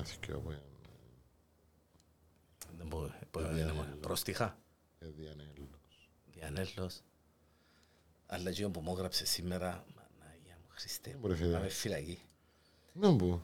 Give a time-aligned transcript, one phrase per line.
[0.00, 0.62] ένα θυκιο που είναι
[2.76, 3.94] Δεν μπορώ- μπορώ να είναι μόνο.
[4.00, 4.58] Πρόστιχα.
[4.98, 6.10] ε, Διανέλος.
[6.32, 7.00] Διανέλος.
[8.26, 11.52] Αλλά εκείνο που μου έγραψε σήμερα, Παναγία μου, Χριστέ μου, μπορεί, φίλε.
[11.52, 12.18] πάμε φυλακή.
[12.92, 13.40] Να μπου.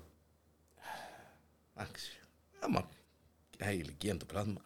[1.76, 2.10] Εντάξει.
[2.60, 2.88] Άμα,
[3.50, 4.60] κοιτάει η ηλικία του πράγμα.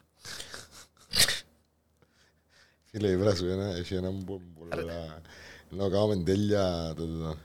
[2.85, 5.23] Φίλε, η βράση ένα, έχει έναν που πολλά...
[5.71, 7.39] Να κάνουμε τέλεια το τούτο.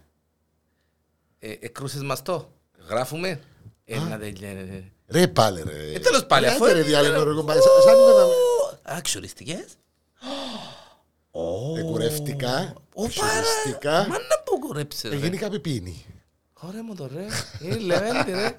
[1.40, 2.52] Ε, Εκρούσες μας το.
[2.78, 3.42] Γράφουμε.
[3.86, 4.50] Ένα τέλεια.
[4.50, 4.84] ε, ε.
[5.08, 5.94] Ρε πάλι ρε.
[5.94, 6.64] Ε, τέλος πάλι, αφού...
[6.66, 7.60] Άντε, ρε διάλειμμα ρε κομπάρε.
[7.62, 8.28] Σαν- Σαν είναι τα...
[8.96, 9.64] Αξιοριστικές.
[11.78, 15.16] Εκουρευτικά, Ω, χειριστικά, Μα να που κουρέψε ρε.
[15.16, 16.06] έγινε κάποιο πίνη.
[16.54, 17.26] Ωραία μου το ρε.
[17.62, 18.46] Είναι λεβέντη ρε.
[18.46, 18.56] Α,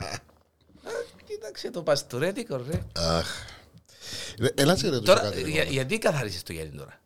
[1.26, 2.82] Κοίταξε το παστορέτικο ρε.
[3.02, 3.26] Αχ.
[4.38, 5.50] Ρε, Έλα σε ρε τους Τώρα, κάτι.
[5.50, 5.70] για- ρε.
[5.70, 7.00] γιατί καθάρισες το γέννη τώρα;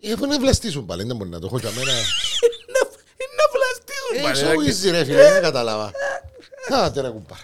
[0.00, 1.92] Ε, αφού να βλαστήσουν πάλι, δεν μπορεί να το έχω για μένα.
[2.74, 2.90] Να-
[3.38, 4.72] Να βλαστίζουν Ε, πάλι, so ρε.
[4.72, 5.92] easy ρε φίλε, δεν κατάλαβα.
[6.70, 7.40] Α, τε ρε κουμπάρε.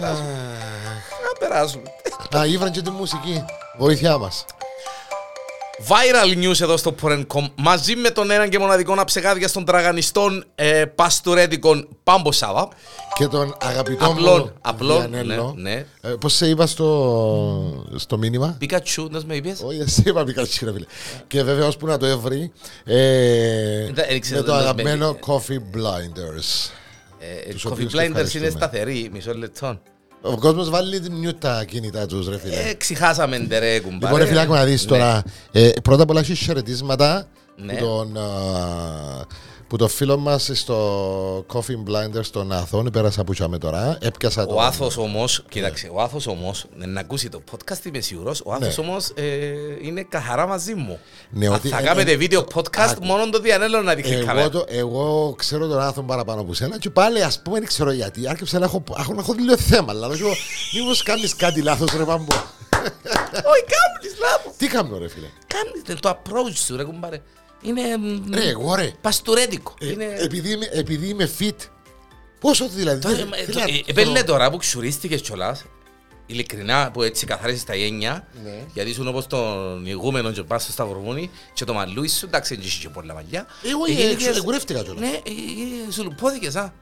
[0.00, 1.82] Να περάσουμε.
[2.36, 3.44] Α, ήβραν και τη μουσική.
[3.78, 4.44] Βοήθειά μας.
[5.88, 10.84] Viral news εδώ στο Porn.com μαζί με τον έναν και μοναδικό αψεγάδια των τραγανιστών ε,
[10.84, 12.68] παστορέτικων Πάμπο Σάβα.
[13.14, 15.54] Και τον αγαπητό Απλόν, μου απλόν, Διανέλο.
[15.56, 15.86] ναι, ναι.
[16.00, 20.64] Ε, Πώς σε είπα στο, στο μήνυμα; Πικατσού, να με είπες; Όχι, εσύ είπα Πικατσί
[20.64, 20.84] ρε φίλε.
[21.26, 22.52] Και βεβαίως που να το έβρει
[22.84, 26.70] ε, Δεν έριξε με το- το το- αγαπημένο Coffee Blinders.
[27.20, 28.48] Ε, τους Coffee οποίους Blinders είναι ευχαριστούμε.
[28.50, 29.80] σταθερή, μισό λεπτό.
[30.22, 32.54] Ο κόσμος βάλει μιούτ τα κινητά τους ρε φίλε.
[32.56, 33.98] Ε, ξεχάσαμε ντε ρε κουμπάρε.
[34.04, 34.88] Λοιπόν, ρε φιλάκο να δεις Ναι.
[34.88, 35.22] τώρα.
[35.52, 37.72] Ε, πρώτα απ' όλα έχεις χαιρετίσματα Ναι.
[37.74, 38.26] που τον, α,
[39.70, 43.98] που το φίλο μας στο Coffee Blinders των Αθών πέρασα που είχαμε τώρα.
[44.00, 44.60] Έπιασα Ο το.
[44.60, 48.84] Άθος όμως, κοίταξε, ο Άθος όμως, να ακούσει το podcast είμαι σίγουρος, ο Άθος Ναι.
[48.84, 49.24] όμως ε,
[49.82, 50.98] είναι καθαρά μαζί μου.
[51.30, 53.04] Ναι, Αν ότι- θα ε, κάνετε ε, βίντεο το- podcast, άκου.
[53.04, 54.48] μόνο το διανέλο να δείχνει Εγώ, κάμερα.
[54.50, 58.28] το, εγώ ξέρω τον άνθρωπο παραπάνω από σένα και πάλι ας πούμε δεν ξέρω γιατί
[58.28, 60.16] άρχισα να έχω, έχω, να έχω λίγο θέμα αλλά λέω
[60.74, 62.34] μήπως κάνεις κάτι λάθος ρε πάμπο
[63.52, 64.52] Όχι, κάμνεις λάθος.
[64.56, 67.20] Τι κάνω ρε φίλε; Κάμνεις το approach σου ρε κουμπάρε.
[67.62, 69.74] Είναι μ, Ρε εγώ ρε παστουρέτικο.
[69.80, 70.14] ε, Είναι...
[70.18, 71.54] επειδή, είμαι, επειδή είμαι fit
[72.40, 75.64] Πόσο δηλαδή Τώρα, δεν- ε, φίλε, το- ε, το- Επέλε τώρα που ξουρίστηκες κιόλας,
[76.26, 78.64] ειλικρινά που έτσι καθάρισες τα γένια, Ναι.
[78.72, 82.64] γιατί ήσουν όπως τον ηγούμενο και πας στο Σταυρομούνι και το μαλλούι σου, εντάξει, δεν
[82.64, 83.46] είχε και πολλά μαλλιά.
[83.64, 85.00] Εγώ Ε, ε, γίνηκες- εξ- εγουρεύτηκα κιόλας.
[85.00, 85.30] Ναι, ε,
[85.88, 86.72] ε, σου λουπώθηκες, α.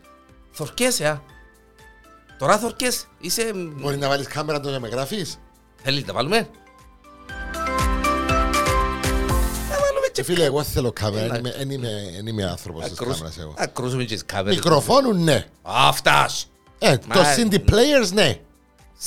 [0.50, 1.22] Θορκέσαι, α.
[2.38, 3.52] Τώρα θορκές, είσαι...
[3.54, 5.38] Μπορείς να βάλεις κάμερα τώρα να με γράφεις
[5.82, 6.48] Θέλεις να βάλουμε;
[10.18, 11.32] Και Φίλε εγώ θέλω κάμερα Ένα.
[11.34, 14.54] δεν είμαι- δεν είμαι, δεν είμαι άνθρωπος της Ακρούς- κάμερας εγώ Ακρούσουμε και τις κάμερες.
[14.54, 16.46] Μικροφόνου ναι Αυτάς.
[16.78, 18.38] ε, Το Μα- CD players ναι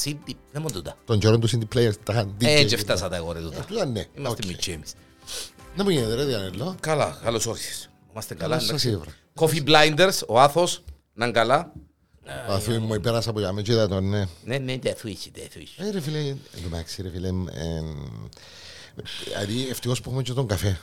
[0.04, 0.16] CD,
[0.52, 0.96] δεν μου τούτα.
[1.06, 3.58] Τον καιρό του CD players τα είχαν DJ Έτσι και- φτάσα τα αγόρια τούτα.
[3.58, 4.50] Ε, τούτα ναι Είμαστε Οκ.
[4.52, 4.94] μητσί εμείς.
[5.76, 7.90] Δεν μου γίνεται ρε Διανέλο Καλά, καλώς όρισες.
[8.12, 8.58] Είμαστε καλά.
[8.58, 8.90] Καλώς σας εντάξει.
[8.90, 9.16] ήβρα.
[9.40, 10.84] Coffee Blinders, ο Άθος,
[11.14, 11.72] να είναι καλά.
[12.50, 15.30] Αφού μου υπέρασα από για μένα και είδα τον ναι Ναι, ναι, δεν θα είσαι,
[15.34, 15.76] δεν θα είσαι.
[15.88, 16.36] Ε, ρε φίλε,
[16.66, 17.82] εντάξει ρε φίλε, ε,
[19.26, 20.80] δηλαδή ευτυχώς που έχουμε και τον καφέ.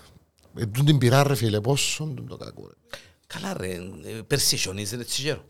[0.56, 2.98] Ε, τούν την πειρά ρε φίλε, πόσο τον το κακό ρε.
[3.26, 5.44] Καλά ρε, ε, πέρσι χιονίζεται έτσι γέρο.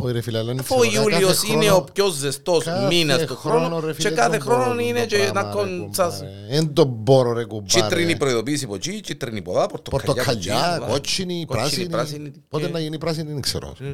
[0.00, 2.08] Όχι ρε φίλε, αλλά δεν Αφού ο ξέρω, κα- κάθε Ιούλιος είναι χρόνο- ο πιο
[2.10, 5.16] ζεστός κάθε μήνας του χρόνου ρε και φίλε, κάθε δεν χρόνο μπορώ είναι το και
[5.16, 6.14] πράγμα, να ρε, κοντσάς.
[6.14, 6.46] κουμπάρε.
[6.50, 7.80] Δεν το μπορώ ρε κουμπάρε.
[7.88, 10.14] Κίτρινη προειδοποίηση από εκεί, κίτρινη από εδώ, πορτοκαλιά.
[10.14, 12.32] Πορτοκαλιά, από εκεί, κότσινη, κότσινη, πράσινη.
[12.48, 13.74] Πότε ε, να γίνει πράσινη δεν ξέρω.
[13.80, 13.84] ε,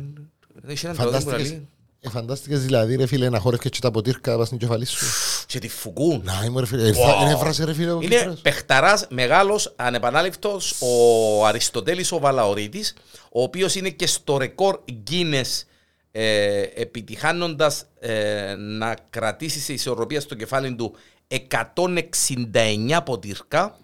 [0.73, 1.69] Έχει έναν τραγούδι που Φαντάστηκες, λέει,
[2.05, 5.07] ε, φαντάστηκες δηλαδή ρε φίλε να χόρευκες και τα ποτήρκα πας στην κεφαλή σου.
[5.47, 6.21] Και τη φουκούν.
[6.25, 8.41] Να είμαι ρε φίλε, ε, θα- είναι φράση ρε φίλε ο Είναι Κύπρος.
[8.41, 12.95] παιχταράς μεγάλος, ανεπανάληπτος, ο Αριστοτέλης ο Βαλαωρίτης,
[13.33, 14.79] ο οποίος είναι και στο ρεκόρ
[15.11, 15.63] Guinness
[16.11, 20.95] ε, επιτυχάνοντας ε, να κρατήσει σε ισορροπία στο κεφάλι του
[21.29, 23.79] 169 ποτήρκα.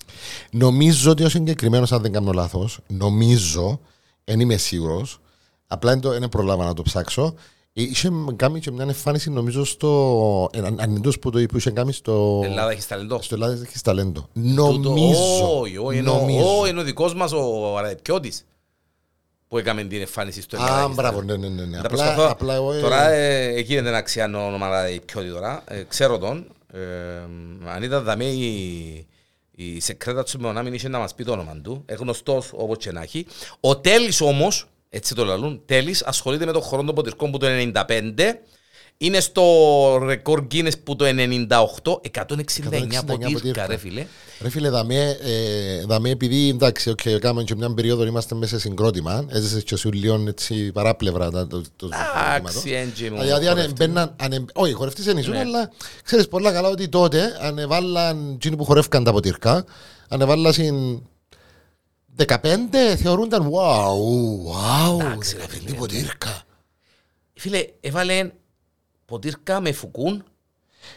[0.51, 3.81] Νομίζω ότι ο συγκεκριμένος, αν δεν κάνω λάθος, νομίζω,
[4.25, 5.21] δεν είμαι σίγουρος,
[5.67, 7.35] απλά δεν το- δεν προλάβα να το ψάξω.
[7.73, 10.51] Είχε κάνει και μια εμφάνιση, νομίζω, στο.
[10.53, 12.41] ε, αν- Αν είναι τόσο που το είπε, είχε κάνει στο.
[12.45, 13.23] Ελλάδα έχει ταλέντο.
[13.23, 14.29] Στο Ελλάδα έχει ταλέντο.
[14.35, 15.59] Τούτο- Νομίζω.
[15.61, 16.59] Όχι, όχι, ενώ- νομίζω.
[16.59, 18.45] όχι, είναι ο δικός μας ο Αραδεπιώτης
[19.49, 20.81] που έκαμε την εμφάνιση στο Ελλάδα.
[20.81, 21.37] Α, Έχεις μπράβο, ταλέντο.
[21.37, 21.73] ναι, ναι, ναι.
[21.77, 22.31] Τα Απλά, προσπαθώ.
[22.31, 22.73] απλά εγώ.
[22.73, 25.63] ε, Τώρα ε, εκεί είναι ένα αξιάνο όνομα Αραδεπιώτη τώρα.
[25.69, 26.47] Ε, ξέρω τον.
[26.73, 26.79] Ε,
[27.75, 29.07] αν ήταν δαμέ η,
[29.51, 31.83] η σεκρέτα του με ο Νάμιν είχε να μας πει το όνομα του.
[31.87, 33.27] Ε, γνωστός όπως και να έχει.
[33.61, 37.47] Ο Τέλης όμως, έτσι το λαλούν, Τέλης ασχολείται με τον χρόνο των ποτηρκών που το
[37.47, 38.39] 95.
[39.01, 39.45] Είναι στο
[40.03, 43.67] ρεκόρ Guinness που το 98, 169 ποτήρκα ποτήρκα.
[43.67, 44.07] ρε φίλε.
[44.41, 48.61] Ρε φίλε, δαμέ, ε, δαμέ επειδή εντάξει, okay, κάναμε και μια περίοδο είμαστε μέσα σε
[48.61, 51.89] συγκρότημα, έζησε και σου λίγο έτσι παράπλευρα τα- το, το,
[52.37, 53.21] Εντάξει, έντζι μου.
[53.21, 53.73] Δηλαδή αν χορευτή.
[53.87, 55.39] μπαίναν, αν, όχι χορευτής δεν ήσουν, Ναι.
[55.39, 55.71] αλλά
[56.05, 59.65] ξέρεις πολλά καλά ότι τότε ανεβάλλαν εκείνοι που χορεύκαν τα ποτήρκα,
[60.09, 61.03] ανεβάλλαν συν
[62.27, 63.89] 15 θεωρούνταν wow,
[64.53, 65.77] wow, Εντάξει, ρε 15 φίλε, ναι.
[65.77, 66.43] ποτήρκα.
[67.35, 68.31] Φίλε, έβαλε
[69.05, 70.25] ποτήρκα με φουκούν,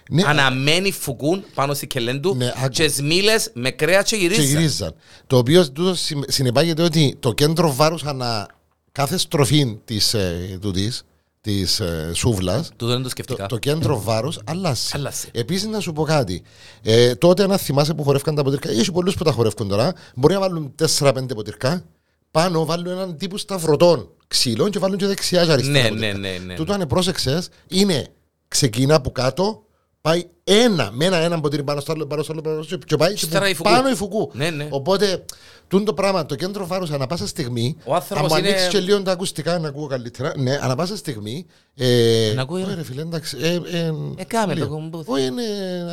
[0.09, 2.69] Ναι, αναμένη φουκούν πάνω στη κελέντου Ναι, άκου.
[2.69, 4.41] και σμίλες με κρέας και και γυρίζα.
[4.41, 4.95] γυρίζαν.
[5.27, 8.47] Το οποίο τούτο συμ- συνεπάγεται ότι το κέντρο βάρους ανά
[8.91, 10.15] κάθε στροφή της
[10.61, 11.03] τούτης,
[11.41, 13.45] της ε, σούβλας Τούτο δεν το το, σκεφτικά.
[13.45, 14.89] το κέντρο βάρους αλλάζει.
[14.93, 15.27] Αλλάζει.
[15.31, 16.43] Επίσης, να σου πω κάτι.
[16.81, 19.93] Ε, τότε, αν θυμάσαι που χορεύκαν τα ποτήρκα, έχει πολλούς που τα χορεύουν τώρα.
[20.15, 21.83] Μπορεί να βάλουν 4-5 ποτήρκα.
[22.31, 25.79] Πάνω βάλουν έναν τύπο σταυρωτών ξύλων και βάλουν και δεξιά και αριστερά.
[25.81, 26.17] Ναι, ποτήρκα.
[26.17, 26.55] ναι, ναι, ναι.
[26.55, 28.07] Τούτο, αν πρόσεξες, είναι
[28.47, 29.63] ξεκινά από κάτω,
[30.01, 32.83] πάει ένα, με ένα, ένα ποτήρι πάνω στο άλλο, πάνω στο άλλο, πάνω στο άλλο,
[32.85, 33.69] και πάει Ύστερα και η φουκού.
[33.69, 34.31] πάνω η φουκού.
[34.33, 34.67] Ναι, ναι.
[34.69, 35.25] Οπότε,
[35.67, 37.75] τούτο το πράγμα, το κέντρο βάρου ανά πάσα στιγμή.
[37.85, 40.33] Ο άνθρωπος αν μου είναι- ανοίξεις και λίγο τα ακουστικά να ακούω καλύτερα.
[40.37, 41.45] Ναι, ανά πάσα στιγμή.
[41.75, 42.67] Ε, Να ακούει, ρε.
[42.67, 43.37] όχι, ρε φίλε, εντάξει.
[43.41, 43.47] Ε,
[43.77, 44.65] ε, Ε, κάμε λίγο.
[44.65, 45.07] το κομπούθ.
[45.09, 45.41] Όχι, είναι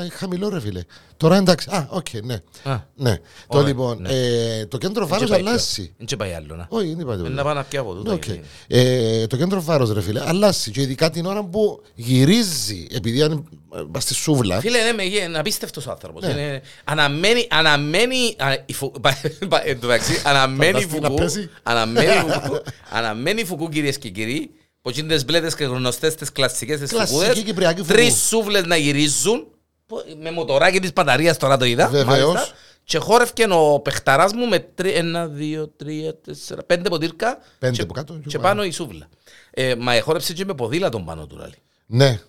[0.04, 0.80] ε, χαμηλό, ρε φίλε.
[1.16, 1.68] Τώρα εντάξει.
[1.70, 2.34] Α, οκ, ναι.
[2.72, 2.76] Α.
[2.94, 3.16] ναι.
[3.16, 3.22] Το
[3.58, 4.08] Ωραία, λοιπόν, ναι.
[4.08, 5.48] ε, το κέντρο Δεν βάρου και πάει πιο.
[5.50, 5.94] αλλάζει.
[5.96, 6.66] Δεν και πάει άλλο να.
[6.70, 7.12] Όχι, δεν είπατε.
[7.14, 7.34] Ε, τίποτα.
[7.34, 8.12] Να πάω να πιάω από τούτο.
[8.12, 8.26] Οκ.
[8.26, 8.42] είναι.
[8.66, 10.70] Ε, το κέντρο βάρο, ρε φίλε, αλλάζει.
[10.70, 13.44] Και ειδικά την ώρα που γυρίζει, επειδή αν
[13.92, 14.60] πας στη σούβλα.
[14.60, 16.22] Φίλε, ναι, με είναι απίστευτος ο άνθρωπος.
[16.22, 16.30] Ναι.
[16.30, 19.18] Είναι- Αναμένει, αναμένει, α, η φου- πα-
[19.48, 21.50] πα- εν τω μεταξύ, αναμένει Φανταστεί να φουκού, πέσει.
[21.62, 22.12] αναμένει
[22.42, 24.50] φουκού, αναμένει φουκού κυρίες και κύριοι,
[24.82, 27.92] που είναι τις μπλέτες και γνωστές τις κλασσικές τις Κλασική φουκούδες, κυπριακή φουκού.
[27.92, 29.46] τρεις σούβλες να γυρίζουν,
[29.86, 32.06] που- με μοτοράκι της μπαταρίας τώρα το είδα, Βεβαίως.
[32.34, 32.54] μάλιστα,
[32.84, 37.82] και χόρευκε ο παιχταράς μου με τρι- ένα, δύο, τρία, τέσσερα, πέντε ποτήρκα Πέντε και,
[37.82, 38.48] από κάτω και και πάνω.
[38.48, 39.08] πάνω η σούβλα.
[39.50, 41.54] Ε, μα εχόρεψε και με ποδήλατον πάνω του λάλη.
[41.86, 42.20] Ναι.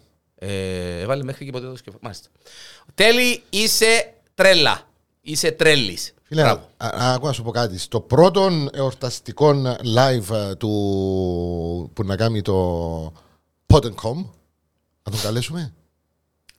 [0.41, 1.99] Ε, έβαλε μέχρι και ποτέ το σκεφτό.
[2.01, 2.29] Μάλιστα.
[2.95, 4.81] Τέλει, είσαι τρέλα.
[5.21, 6.13] Είσαι τρέλης.
[6.23, 6.69] Φίλε, Μπράβο.
[6.77, 7.77] α, α, άκου να σου πω κάτι.
[7.77, 9.61] Στο πρώτο εορταστικό
[9.95, 10.69] live ε, του,
[11.93, 13.05] που να κάνει το
[13.73, 14.15] Pod.com,
[15.03, 15.73] να τον καλέσουμε.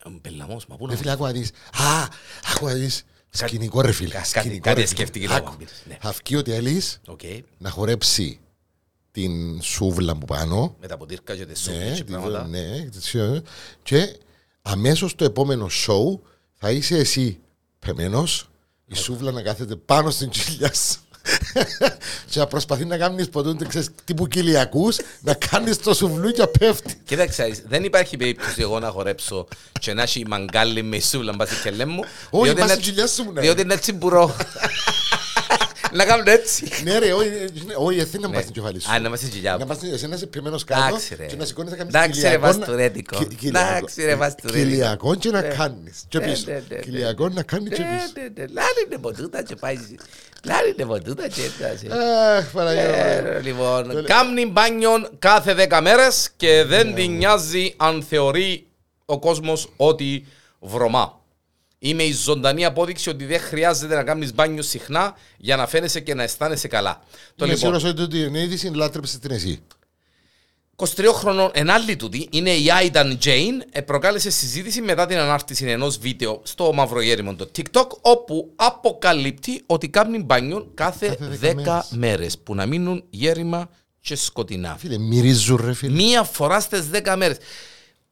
[0.04, 1.50] Ε, Πελαμός, μα πού Ρε να φίλε, άκου να δεις.
[1.72, 2.08] Α,
[2.54, 3.04] άκου να δεις.
[3.30, 4.14] Σκηνικό ρε φίλε.
[4.14, 4.86] Κάτι- σκηνικό, κάτι ρε, φίλε.
[4.86, 5.50] σκέφτηκε το Άκου.
[5.50, 5.96] βαμπύρος, ναι.
[6.00, 7.20] Θα βγει ο Τέλης Οκ.
[7.58, 8.40] να χορέψει
[9.12, 10.76] την σούβλα μου πάνω.
[10.80, 12.46] Με τα ποτήρκα και τις Ναι, σούβλες και τη- πράγματα.
[12.46, 13.40] ναι, τη-
[13.82, 14.16] και
[14.62, 16.20] αμέσως το επόμενο show
[16.54, 17.38] θα είσαι εσύ
[17.78, 18.50] πεμένος,
[18.86, 21.00] η σούβλα να κάθεται πάνω στην κοιλιά σου.
[22.30, 26.94] και να προσπαθεί να κάνεις ποτέ ξέρεις, τύπου κοιλιακούς, να κάνεις το σουβλού και πέφτει.
[27.04, 29.46] Κοίταξε, Άρης, δεν υπάρχει περίπτωση εγώ να χορέψω
[29.80, 32.00] και να έχει μαγκάλι με σούβλα μπας στη κελέ μου.
[32.30, 33.40] Όχι, διότι πας είναι- στην κοιλιά σου μου, ναι.
[33.40, 34.36] Διότι είναι έτσι μπουρό.
[35.92, 36.68] Να κάνουν έτσι.
[36.84, 37.44] Ναι ρε, όχι, ε,
[37.76, 38.90] όχι, εσύ να πας στην κεφαλή σου.
[38.92, 39.66] Α, να είμαστε στη κοιλιά Να μου.
[39.66, 41.26] πας στην- εσύ να είσαι πεμένος κάτω Εντάξει, ρε.
[41.26, 43.16] και να σηκώνεις να κάνεις Εντάξει, ρε, κοιλιακό να- βαστουρέτικο.
[43.16, 43.76] Κι- κοιλιακό.
[43.76, 44.68] Εντάξει, ρε, βαστουρέτικο.
[44.70, 45.48] Κοιλιακό και να Ναι.
[45.48, 46.04] κάνεις.
[46.08, 46.44] Και Ναι, πίσω.
[46.46, 46.80] ναι, ναι, ναι.
[46.80, 48.12] Κοιλιακό να κάνεις και Ναι, πίσω.
[48.14, 48.46] ναι, ναι.
[48.52, 49.76] Λάρι είναι ποτούτα και πάει.
[50.44, 51.42] Λάρι είναι ποτούτα και
[51.72, 51.86] έτσι.
[52.36, 53.28] Αχ, Παναγία μου.
[53.28, 58.66] Ε, Λοιπόν, κάμνη μπάνιον κάθε 10 μέρες και δεν την νοιάζει αν θεωρεί
[59.04, 60.26] ο κόσμος ότι
[60.60, 61.19] βρωμά.
[61.82, 66.14] Είμαι η ζωντανή απόδειξη ότι δεν χρειάζεται να κάνεις μπάνιο συχνά για να φαίνεσαι και
[66.14, 67.00] να αισθάνεσαι καλά.
[67.36, 69.62] Το Είμαι λοιπόν, σίγουρος ότι την είδηση λάτρεψε την εσύ.
[70.76, 75.64] 23 χρονών εν άλλη τούτη είναι η Άιταν Τζέιν ε, προκάλεσε συζήτηση μετά την ανάρτηση
[75.64, 81.80] ενός βίντεο στο μαυρογέριμο το TikTok όπου αποκαλύπτει ότι κάνει μπάνιο κάθε, Κάθε 10 10
[81.90, 82.38] μέρες.
[82.38, 84.76] που να μείνουν γέρημα και σκοτεινά.
[84.78, 85.94] Φίλε, μυρίζουν ρε φίλε.
[85.94, 87.36] Μία φορά στις 10 μέρες.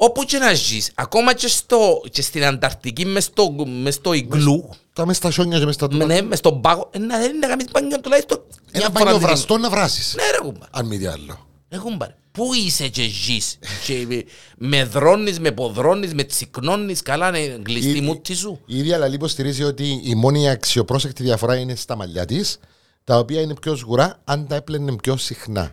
[0.00, 4.68] Όπου και να ζεις, ακόμα και, στο, και στην Ανταρκτική μες στο, μες στο ιγκλού,
[4.92, 6.06] Τα μες στα σιόνια και μες στα με, τούτα.
[6.06, 9.18] ναι, μες στον πάγο, ε, να δεν να κάνεις μπάνιο τουλάχιστον Ένα μια φορά μπάνιο
[9.18, 10.12] την βραστό να βράσεις.
[10.12, 10.30] ημέρα.
[10.30, 10.66] Ναι ρε κουμπά.
[10.70, 11.46] Αν μη τι άλλο.
[11.68, 12.14] Έχουν πάρει.
[12.32, 14.24] Πού είσαι και ζεις και με-
[14.58, 18.60] με δρώνεις, με ποδρώνεις, με τσικνώνεις, καλά είναι γλιστή Η- μου τη σου.
[18.66, 22.58] Η ίδια Λαλή υποστηρίζει ότι η μόνη αξιοπρόσεκτη διαφορά είναι στα μαλλιά της,
[23.04, 25.72] τα οποία είναι πιο σγουρά αν τα έπλαινε πιο συχνά.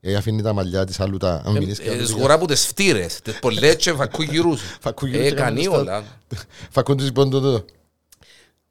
[0.00, 1.42] Ε, αφήνει τα μαλλιά της αλλού τα.
[1.44, 4.60] Αν μιλήσεις Ε, Σγουρά από τις φτύρες, τις πολλές και φακού γυρούς.
[4.80, 6.04] Φακού γυρούς Ε, και κάνει κάνουν όλα.
[6.74, 7.64] Φακούν λοιπόν το τούτο.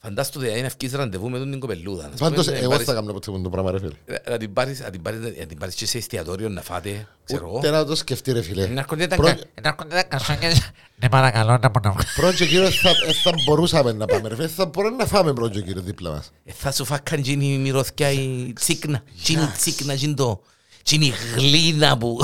[0.01, 2.03] Φαντάστο ότι είναι ευκείς ραντεβού με τον την κοπελούδα.
[2.03, 3.91] να πούμε, Πάντως, να εγώ πάρεις- θα κάνω ποτέ το πράγμα, ρε φίλε.
[4.29, 7.45] Να την πάρεις, να την πάρεις, να την πάρεις και σε εστιατόριο να φάτε, ξέρω
[7.48, 7.57] εγώ.
[7.57, 8.67] Ούτε να το σκεφτεί, ρε φίλε.
[8.67, 10.50] Να έρχονται τα Πρό- κα- Να έρχονται τα κασόνια.
[10.95, 14.36] Ναι, παρακαλώ να μου να Πρώτο και κύριο θα, ε, θα μπορούσαμε να πάμε, ρε
[14.36, 14.48] φίλε.
[14.48, 16.31] Θα μπορούμε να φάμε πρώτο και κύριο δίπλα μας.
[16.45, 19.03] Ε, Θα σου φάκαν και η μυρωθιά η τσίκνα.
[19.25, 20.41] Τι είναι η τσίκνα, τι είναι το...
[20.89, 22.19] Τι είναι η γλίνα που...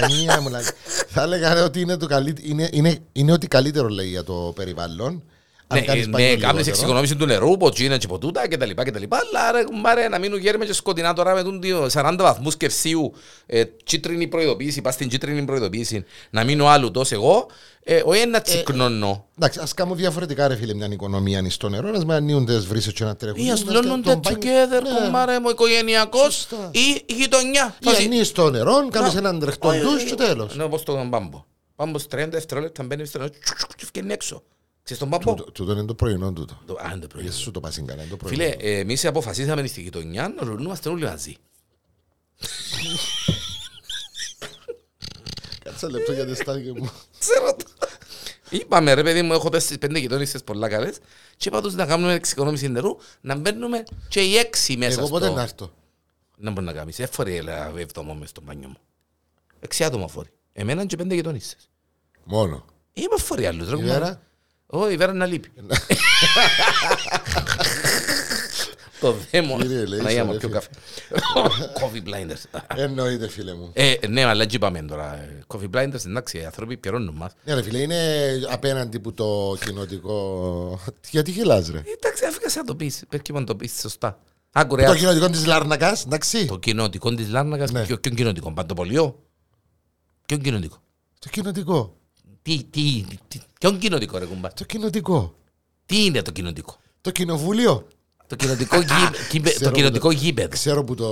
[0.00, 0.60] Καμία μου λέει.
[1.08, 2.34] Θα έλεγα ρε, ότι είναι, το καλύ...
[2.42, 5.22] είναι, είναι, είναι ότι καλύτερο λέει για το περιβάλλον.
[5.66, 6.68] Αν Ναι, κάνεις ναι, πάλι κάνεις λιγότερο.
[6.68, 10.08] εξοικονόμηση του νερού, ποτσίνα και ποτούτα και τα λοιπά και τα λοιπά, αλλά ρε κουμπάρε
[10.08, 13.12] να μείνουν γέρμε και σκοτεινά τώρα με τον δύο 40 βαθμούς Κευσίου,
[13.46, 17.46] ε, κίτρινη προειδοποίηση, πας στην κίτρινη προειδοποίηση, να μείνω άλλου τόσο εγώ,
[17.84, 19.26] ε, όχι να τσικνώνω.
[19.36, 22.66] Εντάξει, ας κάνουμε διαφορετικά ρε φίλε μια οικονομία είναι στο νερό, ας με ανοίγουν τις
[22.66, 23.44] βρύσες και να τρέχουν.
[23.44, 24.38] Ή ας Να λώνονται στο μπάνιο.
[24.40, 25.04] together, Ναι.
[25.04, 26.70] κουμπάρε μου, οικογενειακός Σωστά.
[26.72, 27.76] ή η γειτονιά.
[27.80, 30.28] Ή ανοίγεις στο νερό, κάνεις έναν τρεχτό Όχι, ντους όχι, και όχι.
[30.30, 30.56] τέλος.
[30.56, 31.44] Ναι, όπως το μπάμπο.
[31.76, 34.42] Μπάμπος 30 δευτερόλεπτα μπαίνει στο νερό τσουκ, τσουκ, και βγαίνει έξω.
[34.82, 35.34] Ξέρεις τον μπάμπο.
[35.34, 36.58] Τούτο- Τούτο είναι το πρωινό τούτο.
[36.66, 37.22] Το- Α, είναι το πρωί.
[37.22, 38.42] Γιατί σου το πας καλά, είναι το πρωινό.
[38.42, 41.36] Φίλε, ε, εμείς αποφασίσαμε στη γειτονιά να ρουλούμαστε όλοι μαζί.
[45.72, 46.90] Μισό λεπτό γιατί στάθηκε μου.
[47.18, 47.61] Ξέρω το.
[48.52, 50.98] Είπαμε ρε παιδί μου, έχω τέσσερις πέντε γειτόνισσες πολλά καλές
[51.36, 55.26] και είπα τους να κάνουμε εξοικονόμηση νερού, να μπαίνουμε και οι έξι μέσα Εγώ πότε
[55.26, 55.34] στο...
[55.34, 55.72] να έρθω.
[56.36, 58.76] Να μπορεί να κάνεις, έφορε έλα εβδομό μες στο μπάνιο μου.
[59.60, 60.28] Έξι άτομα φορεί.
[60.52, 61.70] Εμένα και πέντε γειτόνισσες.
[62.24, 62.64] Μόνο.
[62.92, 63.78] Είμαι φορεί άλλους ρε.
[63.78, 64.22] Η Βέρα;
[64.66, 65.52] Όχι, η Βέρα να λείπει.
[69.02, 69.58] Το δέμο.
[69.58, 70.52] Κύριε, λέει, Να ρε, πιο φίλε.
[70.52, 70.68] καφέ.
[71.80, 72.60] Coffee blinders.
[72.76, 73.70] Εννοείται φίλε μου.
[73.72, 75.14] Ε, ναι, αλλά έτσι είπαμε τώρα.
[75.14, 77.32] ε, Coffee blinders, εντάξει, οι άνθρωποι πληρώνουν μας.
[77.44, 77.98] Ναι ρε φίλε, είναι
[78.50, 80.78] απέναντι που το κοινοτικό...
[81.10, 83.02] Γιατί γελάς ρε; Εντάξει, αφήκα να το πεις.
[83.08, 84.18] Πρέπει να το πεις σωστά.
[84.52, 86.46] Άκου ρε, Το κοινοτικό της Λάρνακας, εντάξει.
[86.46, 87.84] το κοινοτικό της Λάρνακας, Ναι.
[87.86, 89.22] ποιο ποιον κοινοτικό, Παντοπολιό;
[90.26, 90.76] Ποιον κοινοτικό;
[91.18, 91.96] Το κοινοτικό.
[92.42, 95.34] Τι, τι, τι, ποιον κοινοτικό ρε κουμπά; Το κοινοτικό.
[95.86, 97.86] Τι είναι το κοινοτικό; Το κοινοβούλιο.
[98.32, 100.48] Το κοινοτικό, γήπε- γήπε- Ξέρω το κοινοτικό που γήπεδο.
[100.48, 101.06] Ξέρω που το,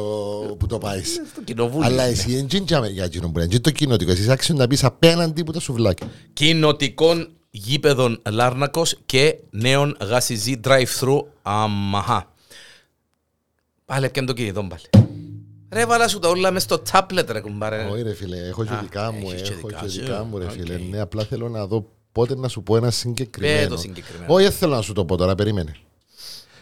[0.59, 1.21] που το πάεις.
[1.35, 1.87] Το κοινοβούλιο.
[1.87, 2.13] Αλλά είναι.
[2.13, 3.59] εσύ δεν τζάμε για εκείνο που είναι.
[3.59, 4.11] το κοινοτικό.
[4.11, 6.07] Εσύ άξιο να πεις απέναντι που τα σουβλάκια.
[6.33, 12.33] Κοινοτικών γήπεδων Λάρνακος και νέων γασιζή drive-thru αμαχά.
[13.85, 15.09] Πάλι έπιαν το κινητό πάλι.
[15.73, 17.89] Ρε βάλα σου τα όλα μες στο tablet ρε κουμπάρε.
[17.93, 20.01] Όχι ρε φίλε, έχω και Α, δικά μου, έχεις και έχω δικά και σου.
[20.01, 20.75] δικά μου ρε φίλε.
[20.75, 20.81] Οκ.
[20.91, 23.69] Ναι, απλά θέλω να δω πότε να σου πω ένα Πέ συγκεκριμένο.
[23.69, 24.35] το συγκεκριμένο.
[24.35, 25.75] Όχι, δεν θέλω να σου το πω τώρα, περίμενε.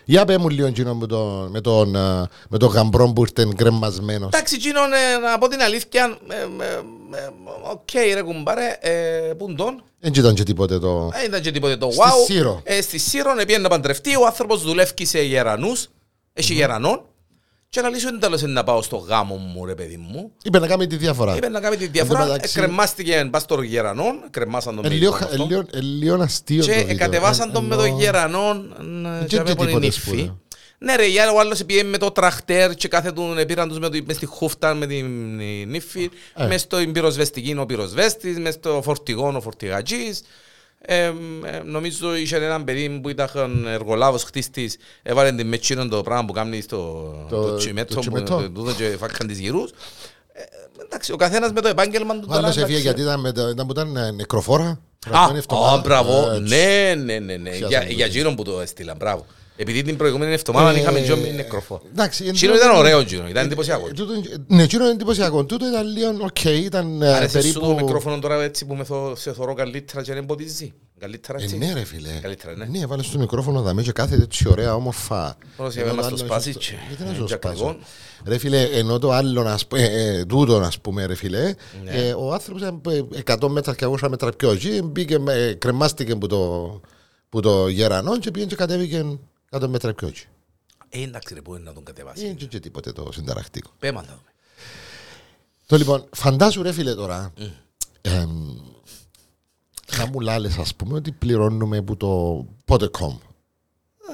[0.09, 3.49] Για πέ μου λίγο εκείνο με τον, με τον, ε, με τον γαμπρό που ήρθε
[3.55, 4.29] γκρεμασμένος.
[4.33, 6.75] Εντάξει, Τζίνο, ε, να πω την αλήθεια, ε, ε,
[7.19, 7.31] ε,
[7.71, 8.91] οκ ρε κουμπάρε, ε,
[9.39, 9.83] πούν τον.
[10.01, 11.09] Δεν ήταν και τίποτε το...
[11.13, 12.25] Δεν ήταν και τίποτε το Στη wow.
[12.27, 12.61] Σύρο.
[12.65, 15.89] Ε, στη Σύρο πήγαινε να παντρευτεί, ο άνθρωπος δουλεύει σε γερανούς,
[16.33, 17.05] έχει γερανών.
[17.71, 20.33] Και να λύσω τέλος είναι να πάω στο γάμο μου ρε παιδί μου.
[20.43, 21.37] Είπε να κάνει τη διαφορά.
[21.37, 24.89] Είπε να κάνει τη Εν τω διαφορά, μεταξύ- κρεμάστηκε πας στο γερανών, κρεμάσαν τον Ε,
[24.89, 25.47] με λίγο- εικόνα ε, αυτό.
[25.47, 26.97] λίγο- ε, λίγο αστείο το Και βίντεο.
[26.97, 28.75] κατεβάσαν Ε, τον με ενώ- το γερανόν
[29.21, 30.01] και και με τίποτε την νύφη.
[30.01, 30.41] σπουδαίο.
[30.79, 33.89] Ναι ρε, για ο άλλος πήγε με το τραχτέρ και κάθε του πήραν τους με
[33.89, 35.07] το- μες στη χούφτα με την
[35.67, 36.47] νύφη, Ε.
[36.47, 40.23] μες στο πυροσβεστική ο πυροσβέστης, μες στο φορτηγό ο φορτηγατζής.
[40.81, 41.13] Ε, ε,
[41.65, 46.33] νομίζω είχε έναν παιδί που ήταν εργολάβος χτίστης, έβαλε την με εκείνον το πράγμα που
[46.33, 46.77] κάνει στο
[47.29, 48.37] Το- το το τσιμέτο, που τσιμετό.
[48.37, 49.71] το- τούτο και φάκαν τις γυρούς.
[50.33, 50.43] Ε,
[50.83, 52.83] Εντάξει, ο καθένας με το επάγγελμα του Ο άλλος τώρα, έφυγε εντάξει.
[52.83, 54.65] γιατί ήταν, με το- ήταν που ήταν ε, νεκροφόρα.
[54.65, 54.79] Α,
[55.11, 55.73] Προηγούμενη εβδομάδα.
[55.73, 56.31] α, μπράβο.
[56.31, 57.51] Ε, Ναι, ναι, ναι, ναι.
[57.51, 57.93] Πιάσαμε Για, το.
[57.93, 59.27] για εκείνον που το έστειλαν, μπράβο.
[59.61, 61.81] Επειδή την προηγούμενη εβδομάδα Ε, είχαμε Τζον νεκροφό.
[61.93, 62.25] Εντάξει.
[62.25, 63.87] εν Εκείνο τούτο- ήταν ωραίο Τζίνο, ήταν εντυπωσιακό.
[63.89, 64.13] Ε, τούτο-
[64.47, 65.45] Ναι, εκείνο είναι εντυπωσιακό.
[65.45, 67.81] Τούτο ήταν λίγο, οκ, ήταν ε, Άρεσε σου το περίπου...
[67.85, 71.59] μικρόφωνο τώρα έτσι που με θω- σε θωρώ καλύτερα και δεν εμποδίζει; Καλύτερα Ε, έτσι;
[71.59, 72.09] ναι ρε φίλε.
[72.23, 72.65] Καλύτερα, ναι.
[72.79, 75.37] Ναι, βάλες το μικρόφωνο δαμέ και κάθεται έτσι ωραία όμορφα.
[75.57, 77.19] Πώς Ενώ είπαμε, το μας το άλλο σπάσει είναι στο- και- Γιατί να ε, σου
[77.21, 77.65] το και σπάσω.
[77.65, 77.85] ακριβό.
[78.27, 81.91] Ρε φίλε, ενώ το άλλο, ας πούμε, ε, ε, τούτο ας πούμε ρε φίλε, Ναι.
[81.91, 86.17] ε, ο άνθρωπος ήταν ε, 100 μέτρα και 200 μέτρα πιο εκεί, μπήκε, ε, κρεμάστηκε
[86.17, 86.81] που το,
[87.29, 89.19] που το γερανό και πήγαινε και κατέβηκε
[89.51, 90.25] 100 μέτρα πιο εκεί.
[90.89, 92.25] Ε, εντάξει ρε, μπορεί να τον Δεν κατεβάσει.
[92.27, 93.71] είναι και τίποτε το συνταρακτικό.
[93.79, 94.33] Πέμα να δούμε.
[95.67, 97.33] Το λοιπόν, φαντάσου ρε φίλε τώρα,
[98.01, 98.57] εμ,
[99.97, 103.19] να μου λάλες ας πούμε ότι πληρώνουμε που το Potecom.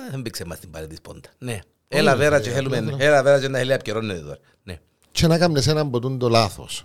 [0.07, 1.29] Ε, Δεν πήξε μας την πάρη της πόντα.
[1.39, 1.61] Ναι.
[1.89, 4.39] Έλα βέρα και θέλουμε, έλα βέρα και να θέλει απκαιρώνεται τώρα.
[4.63, 4.79] Ναι.
[5.13, 6.85] και να κάνεις έναν ποτούν το λάθος.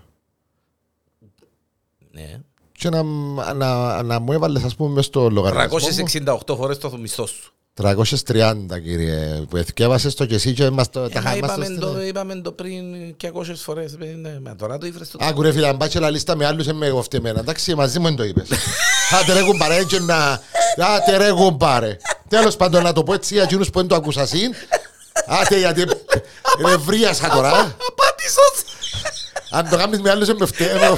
[2.12, 2.40] Ναι.
[2.72, 3.04] Και να,
[3.54, 6.08] να, να μου έβαλες ας πούμε μες στο λογαριασμό μου
[6.46, 7.54] 368 φορές το μισθό σου.
[7.84, 11.62] 330 κύριε που εθιέβασες το και εσύ και μας το Ε, τα μα χάμας το
[11.62, 12.06] είπαμε το, στείλε.
[12.06, 12.84] είπαμε το πριν
[13.18, 13.94] και 200 φορές.
[14.02, 15.18] ε, ναι, Μα τώρα το ήφρες το.
[15.22, 17.40] Άκου ρε φίλε, αν πάει και λαλίστα με άλλους είμαι εγώ φταιμένα.
[17.40, 18.48] Εντάξει, μαζί μου δεν το είπες.
[19.22, 20.42] Άντε ρε κουμπάρε, και να...
[20.96, 21.98] Άντε ρε κουμπάρε.
[22.28, 24.40] Τέλος πάντων να το πω έτσι για εκείνους που δεν το ακούσασαν.
[25.42, 25.84] Άντε γιατί...
[26.66, 27.50] Ρε βρίασα τώρα.
[27.90, 28.64] Απάντησος!
[29.52, 30.98] Αν το κάνεις με άλλους είμαι φταίμε.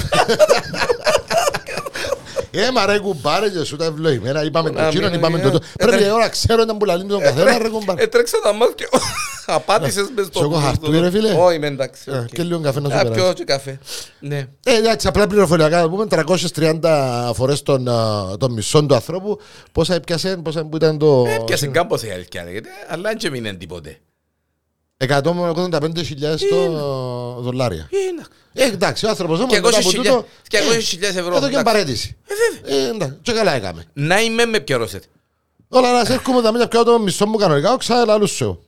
[2.54, 4.44] Ε, μα ρε κουμπάρε και σου τα ευλογημένα.
[4.44, 5.58] Είπαμε το Να εκείνον, μην- είπαμε ε, το...
[5.76, 8.02] ε, Πρέπει ε, ώρα ξέρω να μπουλαλίνει τον καθένα ρε κουμπάρε.
[8.02, 8.88] Έτρεξα τα μάτια.
[9.46, 10.38] Απάντησες μες στο...
[10.38, 11.32] Σου έχω χαρτούι, ρε, φίλε.
[11.32, 12.02] Όχι, είμαι εντάξει.
[12.06, 12.26] Ε, οκ.
[12.26, 13.20] Και λίγο καφέ να σου Α, περάσει.
[13.20, 13.78] πιω και καφέ.
[14.20, 14.46] Ναι.
[14.64, 19.38] Ε, εντάξει, απλά πληροφοριακά να πούμε 330 φορές τον, α, τον μισό του ανθρώπου.
[19.72, 21.24] Πόσα έπιασε, πόσα που ήταν το.
[21.40, 23.98] Έπιασε κάμπος η αλήθεια λέγεται, αλλά δεν και μείνε τίποτε.
[25.08, 26.68] 185.000 το
[27.40, 27.88] δολάρια.
[28.10, 28.24] Είναι.
[28.52, 30.26] Ε, εντάξει, ο άνθρωπος όμως Και μετά από 200.000 τούτο.
[30.48, 31.36] και ε, 200.000 ευρώ.
[31.36, 31.62] Εδώ και εντάξει.
[31.64, 32.16] παρέτηση.
[32.64, 33.84] Ε, εντάξει, και καλά έκαμε.
[33.92, 35.06] Να είμαι με πιερώσετε.
[35.68, 38.64] Όλα να σε έρχομαι τα μέτια πιάω το μισό μου κανονικά, ξα άλλους σου.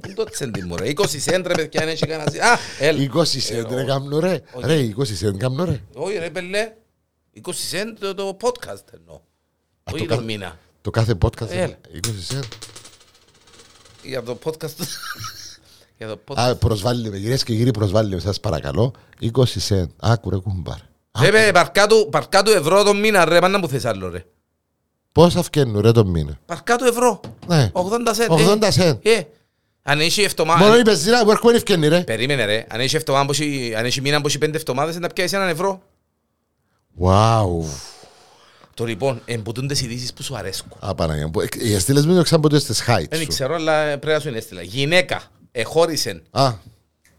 [0.00, 2.44] Πού το τσέντι μου ρε, 20 σέντ ρε παιδιά, αν έχει κανένα...
[2.52, 3.08] Α, έλα.
[3.14, 4.42] 20 σέντ ρε κάμνο ρε.
[4.64, 5.80] Ρε, 20 σέντ κάμνο ρε.
[5.94, 6.72] Όχι ρε πελέ,
[7.46, 9.20] 20 σέντ το- το podcast εννοώ.
[9.92, 10.58] Όχι το το κα- μήνα.
[10.80, 11.48] Το κάθε podcast.
[11.50, 11.78] Έλα.
[11.94, 12.42] 20 σέντ.
[14.02, 14.74] Για το podcast...
[15.98, 16.36] Για το podcast...
[16.36, 18.92] Α, προσβάλλει με, κυρίες και κύριοι, προσβάλλει με, σας παρακαλώ.
[19.36, 19.90] 20 σέντ.
[19.96, 20.76] Άκου ρε κουμπάρ.
[21.20, 24.24] Ρε παι, παρκά του- παρκά του ευρώ το μήνα ρε, πάντα μου θες άλλο ρε.
[25.12, 27.20] Πόσα φκένουν ρε το μήνα; Παρκά του ευρώ.
[27.46, 27.70] Ναι.
[27.74, 28.30] 80 σέντ.
[28.30, 28.98] 80 σέντ.
[29.06, 29.20] Ε,
[29.82, 30.78] Αν έχει Μόνο εβδομάδα...
[30.78, 32.00] η πεζίνα που έρχομαι ευκαινή ρε.
[32.00, 32.66] Περίμενε ρε.
[32.70, 35.48] Αν έχει εβδομάδα που έχει- αν έχει μήνα που έχει πέντε εβδομάδες να πιάσεις έναν
[35.48, 35.82] ευρώ.
[37.00, 37.64] Wow.
[38.78, 40.78] Το λοιπόν, εμπουτούν τις ειδήσεις που σου αρέσκουν.
[40.80, 41.40] Α, Παναγία μου.
[41.40, 43.26] Ε, Οι στήλες μου είναι ξέρω ποτέ στις heights Δεν σου.
[43.26, 44.62] ξέρω, αλλά πρέπει να σου είναι έστειλα.
[44.62, 46.52] Γυναίκα εχώρισε Α,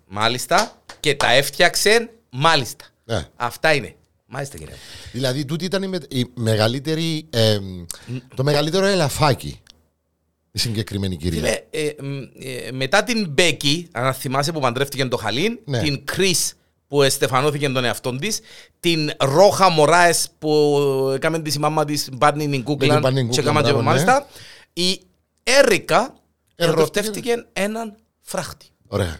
[0.07, 2.85] μάλιστα και τα έφτιαξε μάλιστα.
[3.05, 3.21] ε.
[3.35, 3.95] Αυτά είναι.
[4.25, 4.73] Μάλιστα κύριε.
[5.11, 7.59] Δηλαδή τούτη ήταν η, με- η μεγαλύτερη, ε,
[8.35, 9.59] το μεγαλύτερο ελαφάκι
[10.51, 11.39] η συγκεκριμένη κυρία.
[11.39, 12.17] Φίλε, ε, μ,
[12.67, 15.79] ε, μετά την Μπέκη, αν θυμάσαι που παντρεύτηκε τον Χαλίν, Ναι.
[15.79, 16.53] την Κρίς
[16.89, 18.39] που εστεφανώθηκε τον εαυτόν της,
[18.79, 20.77] την Ρόχα Μωράες που
[21.15, 23.83] έκαμε τη μάμα της Μπάρνι την Νιγκούκλαν Barney και Γκούκλαν, έκαμε και μπράβο, ναι.
[23.83, 24.27] μάλιστα.
[24.73, 25.01] Η
[25.43, 26.13] Έρικα
[26.55, 26.99] Ερωτεύτηκε.
[26.99, 28.65] ερωτεύτηκε έναν φράχτη.
[28.87, 29.19] Ωραία.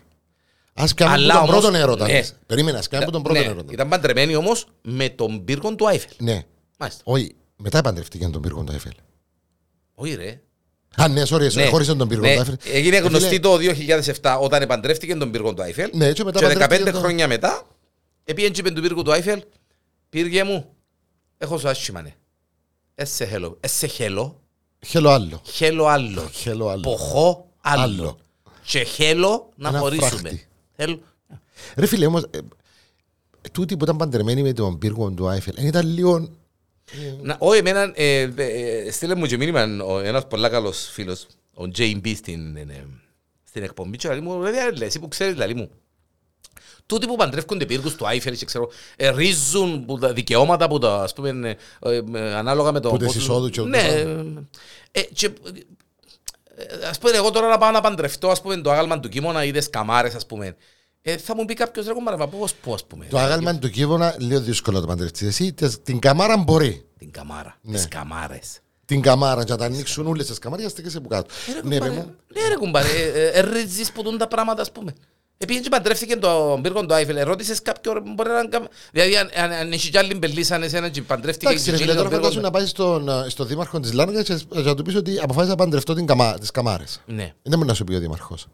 [0.73, 2.07] Ας κάνουμε Αλλά από τον όμως- πρώτον έρωτας.
[2.07, 2.13] ναι.
[2.13, 2.35] λες.
[2.45, 3.73] Περίμενες, ας κάνουμε από τον πρώτον Ναι, έρωτας.
[3.73, 6.11] Ήταν παντρεμένη όμως με τον πύργο του Άιφελ.
[6.17, 6.41] Ναι.
[6.77, 7.01] Μάλιστα.
[7.05, 8.91] Όχι, μετά παντρευτήκε τον πύργο του Eiffel.
[9.93, 10.41] Όχι ρε.
[10.95, 11.65] Α, ναι, sorry, Ναι.
[11.65, 12.55] χώρισε τον πύργο Ναι, του Eiffel.
[12.73, 13.57] Έγινε Ε, γνωστή φίλε, το
[14.21, 15.89] 2007 όταν επαντρεύτηκε τον πύργο του Άιφελ.
[15.93, 17.63] Ναι, και μετά Και 15 παντρεύτηκε τον- χρόνια μετά,
[18.23, 19.43] επίεν και του πύργου του Άιφελ,
[20.09, 20.65] πύργε μου,
[21.37, 22.13] έχω σου άσχημα ναι.
[22.95, 24.39] Έσαι χέλο, έσαι χέλο,
[24.85, 25.41] Χέλο άλλο.
[25.45, 26.29] χέλο άλλο.
[26.33, 26.81] Χέλο άλλο.
[26.81, 27.81] Ποχώ άλλο.
[27.81, 28.17] Άλλο.
[28.63, 30.09] Και χέλο να Ένα χωρίσουμε.
[30.09, 30.47] φράχτη.
[30.75, 30.99] Θέλω.
[31.75, 32.37] Ρε φίλε, όμως, ε,
[33.41, 36.29] ε, τούτη που ήταν παντρεμένη με τον πύργο του Eiffel, ε, ήταν λίγο...
[37.21, 41.27] Να, όχι, εμένα, ε, ε, ε, στείλε μου και μήνυμα ο- ένας πολλά καλός φίλος,
[41.53, 42.85] ο JB στην, ε, ε,
[43.43, 45.69] στην εκπομπή και λέει μου, ρε διάλε, εσύ που ξέρεις, λέει μου,
[46.85, 50.95] τούτοι που παντρεύκονται πύργους του Άιφελ και ξέρω, ε, ρίζουν που τα δικαιώματα που τα,
[50.95, 52.89] ας πούμε, ε, ε, ε, ανάλογα με το...
[52.89, 54.43] Που τις πώς- εισόδου και Ναι, ούτως.
[54.91, 58.99] ε, και, ε, ας πούμε, εγώ τώρα να πάω να παντρευτώ, ας πούμε, το άγαλμα
[58.99, 60.55] του κίμωνα ή τις καμάρες, ας πούμε,
[61.01, 63.05] ε, θα μου πει κάποιος, ρε κομπάρε, μα πώς, πώς, ας πούμε.
[63.09, 65.27] Το άγαλμα του κύβωνα, λίγο δύσκολο να το παντρευτείς.
[65.27, 66.85] Εσύ τες- την καμάρα μπορεί.
[66.97, 67.75] Την καμάρα, Ναι.
[67.75, 68.59] τις καμάρες.
[68.85, 71.29] Την καμάρα, και να τα ανοίξουν όλες τις καμάρες, στέκεσαι που κάτω.
[71.63, 72.15] Ναι, ρε μου.
[72.33, 74.93] Ναι ρε κουμπάρε, ε, ε, ρίζεις που δουν τα πράγματα ας πούμε.
[75.41, 78.67] Επειδή και παντρεύτηκε τον πύργο του Άιφελ, ρώτησες κάποιον μπορεί να κάνει...
[78.91, 81.93] Δηλαδή αν- αν αν έχει κι άλλη μπελή σαν εσένα και παντρεύτηκε Εντάξει, ρε φίλε,
[81.93, 84.95] τώρα φαντάσου να πάει στον, ε, στο δήμαρχο της Λάρνακας και και να του πεις
[84.95, 87.01] ότι αποφάσισα να παντρευτώ την καμά, τις καμάρες.
[87.05, 87.33] Ναι.
[87.43, 88.47] Δεν μπορεί να σου πει ο δήμαρχος.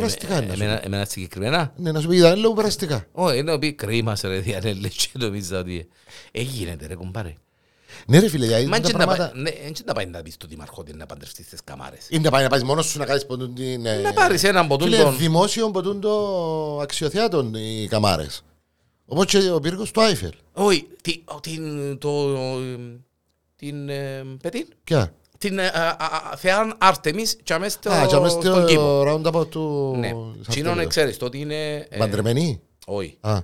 [0.00, 0.64] Περαστικά είναι να σου πει.
[0.64, 1.72] Εμένα εμένα συγκεκριμένα.
[1.76, 3.06] Ναι, να σου πει, ήταν λίγο περαστικά.
[3.12, 5.88] Όχι, είναι να πει κρίμα σε ρε Διανέλε και νομίζα ότι
[6.32, 7.34] έγινεται ρε κουμπάρε.
[8.06, 9.38] Ναι ρε φίλε, γιατί Μα τα έτσι να πάει- πράγματα...
[9.40, 12.06] ναι, έτσι να πάει να πεις στον Δημαρχό ότι να παντρευτείς τις καμάρες.
[12.10, 13.86] Είναι να πάει να πάει μόνος σου να κάνεις ποτούν την...
[13.86, 15.16] ε, Να πάρεις έναν ποτούν Φίλε, τον...
[15.16, 18.44] δημόσιο ποτούν το αξιοθεάτων οι καμάρες.
[19.06, 20.32] Όπως και ο πύργος του Άιφελ.
[20.52, 21.98] Όχι, τι- ο, την...
[21.98, 22.28] το...
[23.56, 23.88] την...
[23.88, 24.66] ε, πετύν.
[24.84, 25.14] Ποια;
[25.48, 28.80] Την ε, α, α, α, θεάν Άρτεμις και αμέσως στο- Α, και αμέσως στον κήπο.
[28.80, 29.94] το roundabout του...
[29.98, 30.08] Ναι.
[30.40, 30.88] σε Τσίνον αυτό.
[30.88, 31.86] ξέρεις, το ότι είναι...
[31.88, 33.16] ε, Παντρεμένη; Όχι.
[33.20, 33.38] Α,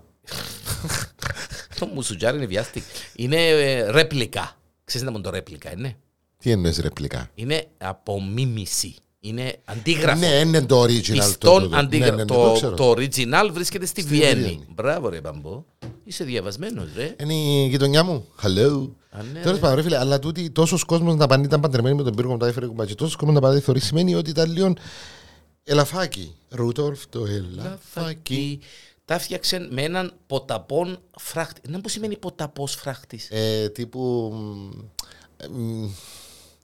[1.79, 2.83] Το μουσουτζάρι είναι βιάστικ.
[3.15, 4.57] Είναι ε, ρέπλικα.
[4.85, 5.97] Ξέρεις να μου το ρέπλικα είναι.
[6.39, 7.31] τι εννοείς ρεπλικά.
[7.35, 8.95] Είναι απομίμηση.
[9.21, 10.19] Είναι αντίγραφο.
[10.19, 11.03] Ναι, είναι το original.
[11.07, 12.15] το- Πιστόν το- ναι, αντίγραφο.
[12.15, 12.75] ναι, ναι, Το, ξέρω.
[12.77, 14.43] το original βρίσκεται στη Στη Βιέννη.
[14.43, 14.67] Βιέννη.
[14.75, 15.65] Μπράβο ρε Μπαμπό.
[16.05, 17.17] Είσαι διαβασμένος ρε.
[17.21, 18.27] Είναι η γειτονιά μου.
[18.43, 18.91] Hello.
[19.11, 19.61] Α, ναι, Τέλος ρε.
[19.61, 22.39] πάντων, ρε φίλε, αλλά τούτη τόσος κόσμος να πάνε ήταν παντρεμένοι με τον πύργο μου
[22.39, 22.95] τα έφερε κουμπάκι.
[22.95, 24.75] Τόσος κόσμος να πάνε θεωρείς σημαίνει ότι ήταν λίγο
[25.65, 26.35] ελαφάκι.
[26.49, 27.79] Ρουτόλφ το ελαφάκι.
[27.81, 28.61] Φακή.
[29.05, 31.61] Τα έφτιαξε με έναν ποταπόν φράχτη.
[31.71, 33.29] Να πώς σημαίνει ποταπός φράχτης.
[33.31, 34.33] Ε, τύπου.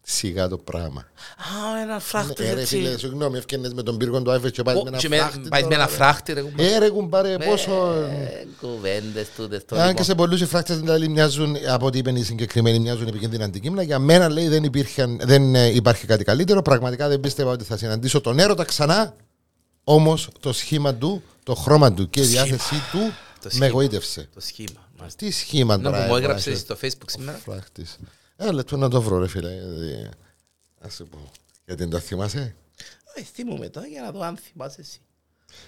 [0.07, 1.01] Μ, ε, μ, Σιγά το πράγμα.
[1.01, 2.99] Α, έναν φράχτη Ε, ρε φίλε, έτσι.
[3.07, 5.49] συγγνώμη, ευκαινές με τον πύργο του Άιφελ και πάει με ένα Και με- φράχτη.
[5.49, 5.97] Πάει με τώρα, ένα ρε.
[5.97, 6.75] φράχτη ρε κουμπάρε.
[6.75, 7.93] Ε, ρε κουμπάρε, πόσο.
[8.11, 10.05] Ε, Κουβέντες τούτες το Αν και λοιπόν.
[10.05, 13.83] σε πολλούς οι φράκτες δηλαδή μοιάζουν, από ό,τι είπαν οι συγκεκριμένοι, μοιάζουν επικίνδυνα αντικείμενα.
[13.83, 16.63] Για μένα λέει δεν, υπήρχαν, δεν ε, υπάρχει κάτι καλύτερο.
[16.63, 19.15] Πραγματικά δεν πίστευα ότι θα συναντήσω τον έρωτα ξανά.
[19.85, 22.43] Όμως το σχήμα του, το χρώμα του και η σχήμα.
[22.43, 23.67] διάθεσή του Το με σχήμα.
[23.67, 24.29] εγωίτευσε.
[24.35, 24.89] Το σχήμα.
[24.99, 25.25] μάλιστα.
[25.25, 26.03] Τι σχήμα Να τώρα.
[26.03, 27.39] που μου ε, έγραψες τώρα, στο facebook σήμερα.
[27.45, 27.97] φράκτης.
[28.37, 29.49] Ένα λεπτό να το βρω, ρε φίλε.
[29.49, 30.09] δηλαδή,
[30.81, 31.19] Ας σου πω.
[31.65, 32.57] Γιατί δεν το θυμάσαι;
[33.15, 35.01] Ε, θυμούμαι τώρα για να δω αν θυμάσαι εσύ.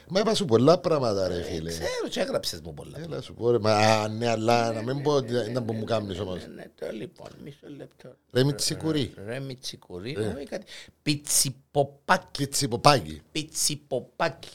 [0.08, 1.70] Μα είπα σου πολλά πράγματα, ρε φίλε.
[1.70, 2.98] Ξέρω και έγραψες μου πολλά.
[3.00, 3.58] Έλα σου πω, ρε.
[3.58, 6.46] Μα, α, ναι, αλλά να μην πω ότι ήταν που μου κάνεις όμως.
[6.54, 8.14] Ναι, το λοιπόν, μισό λεπτό.
[8.30, 9.14] Ρε Μιτσικουρί.
[9.26, 10.66] Ρε Μιτσικουρί, όχι κάτι.
[11.02, 12.26] Πιτσιποπάκι.
[12.38, 13.22] Πιτσιποπάκι.
[13.32, 14.48] Πιτσιποπάκι.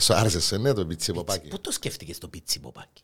[0.00, 1.48] Σου άρεσε σε ναι το πιτσιποπάκι.
[1.48, 3.02] Πού το σκέφτηκες το πιτσιποπάκι;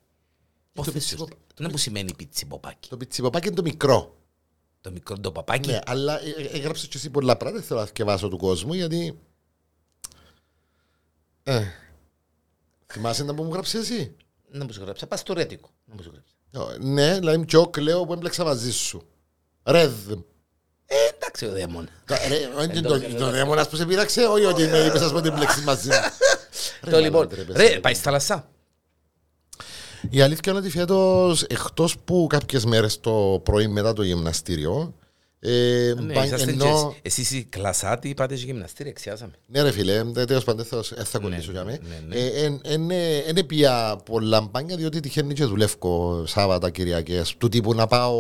[0.72, 4.17] το Πώς πιτσιπο- Δεν που σημαίνει πιτσιποπάκι; Το πιτσιποπάκι είναι το μικρό.
[4.88, 5.70] Το μικρό το παπάκι.
[5.70, 7.58] Ναι, αλλά ε, ε, έγραψες και εσύ πολλά πράγματα.
[7.60, 9.18] Δεν θέλω να θυκευάσω του κόσμου γιατί.
[11.42, 11.62] Ε,
[12.92, 14.16] θυμάσαι να που μου γράψει εσύ;
[14.50, 15.06] Να μου σου γράψα.
[15.06, 15.70] Παστορέτικο.
[15.84, 16.74] Να μου σου γράψα.
[16.74, 19.02] Ε, Ναι, δηλαδή και ο κλαίω που έμπλεξα μαζί σου.
[19.62, 20.10] Ρεδ.
[20.90, 21.88] Ε, εντάξει ο δαίμον.
[22.04, 25.16] Τα- ρε, όχι το- Το δαίμονας που σε πείραξε, όχι ότι με είπες ας πω
[25.16, 25.94] ότι μπλέξεις μαζί μου.
[26.82, 27.80] Ρε, Το λοιπόν, μαλάντρε, ρε, πες.
[27.80, 28.50] πάει στα λασσά.
[30.10, 34.94] Η αλήθεια είναι ότι φέτος, εκτός που κάποιες μέρες το πρωί μετά το γυμναστήριο,
[35.40, 39.32] Ε, Ναι, μπα- είσαστε ενώ- και εσείς- Εσείς οι κλασάτοι πάτε σε γυμναστήρια, εξιάσαμε.
[39.46, 41.70] Ναι ρε φίλε, ε, τέλος πάντων δεν θα- δεν θα κολλήσω για με.
[41.88, 42.16] ναι, ναι.
[42.20, 47.48] Ε, εν- εν- ε, Εν πια πολλά μπάνια διότι τυχαίνει και δουλεύω Σάββατα Κυριακές του
[47.48, 48.14] τύπου να πάω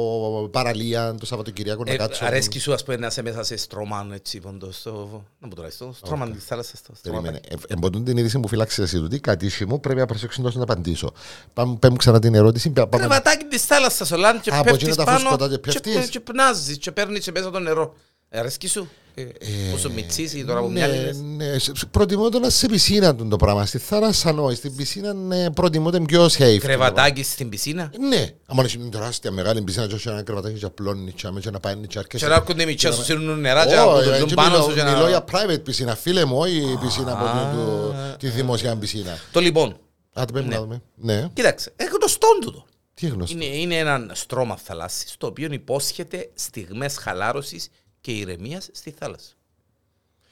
[0.48, 2.24] παραλία το Σαββατοκυριακό να Ε, κάτσω.
[2.24, 5.24] Αρέσκει σου ας πούμε να είσαι μέσα σε στρώμαν έτσι πόντος στο...
[5.40, 6.78] Να μου τώρα, στο στρώμαν της θάλασσας.
[6.78, 7.20] στο στρώμα.
[7.20, 7.40] Περίμενε.
[7.48, 10.62] Ε, Εμποτούν την είδηση που φυλάξεις εσύ τούτη, κατήσι μου, πρέπει να προσέξω τόσο να
[10.64, 11.12] απαντήσω.
[11.54, 12.70] Πάμε πέ μου ξανά την ερώτηση.
[12.70, 15.48] πέ- πάμε- Κρεβατάκι της θάλασσας, ο Λάν, και Α, από πέφτεις εκείνα τα πάνω φουσκωτά
[15.48, 16.08] και και, πέφτεις.
[16.08, 17.94] και πνάζεις και παίρνεις και μέσα το νερό.
[18.28, 19.22] Ε, Αρέσκει σου; Ε,
[19.70, 21.20] Που σου μητσίσει τώρα που Ναι, μυάλινες.
[21.20, 23.66] ναι, σε- σε- προτιμώ το να σε πισίνα του το πράγμα.
[23.66, 24.56] Στη θάλασσα όχι.
[24.56, 26.58] Στην πισίνα ναι, προτιμώ το πιο safe.
[26.58, 30.64] Κρεβατάκι στην πισίνα; Ναι, άμα έχει μια τεράστια μεγάλη πισίνα και έχει ένα κρεβατάκι και
[30.64, 32.24] απλώνει και άμεσα να πάει και αρκέσει.
[32.24, 34.62] Και να έρχονται οι μητσές σου σύρνουν νερά και να Όχι, αποτελούν έτσι πάνω μιλώ-
[34.70, 35.08] σου και Μιλώ να...
[35.08, 39.18] για private πισίνα, φίλε μου, όχι η πισίνα από το- το- τη δημόσια πισίνα.
[39.32, 39.68] Το λοιπόν,
[40.12, 40.82] Α, το πρέπει να δούμε.
[40.94, 42.64] Ναι, κοίταξε, έχω το στόν του.
[42.98, 47.68] Τι γνωστό; Είναι, είναι ένα στρώμα θαλάσσης το οποίο υπόσχεται στιγμές χαλάρωσης
[48.00, 49.32] και ηρεμίας στη θάλασσα.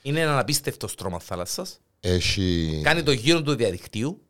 [0.02, 1.80] Είναι ένα απίστευτο στρώμα θάλασσας.
[2.00, 2.80] Έχει...
[2.84, 4.22] Κάνει το γύρο του διαδικτύου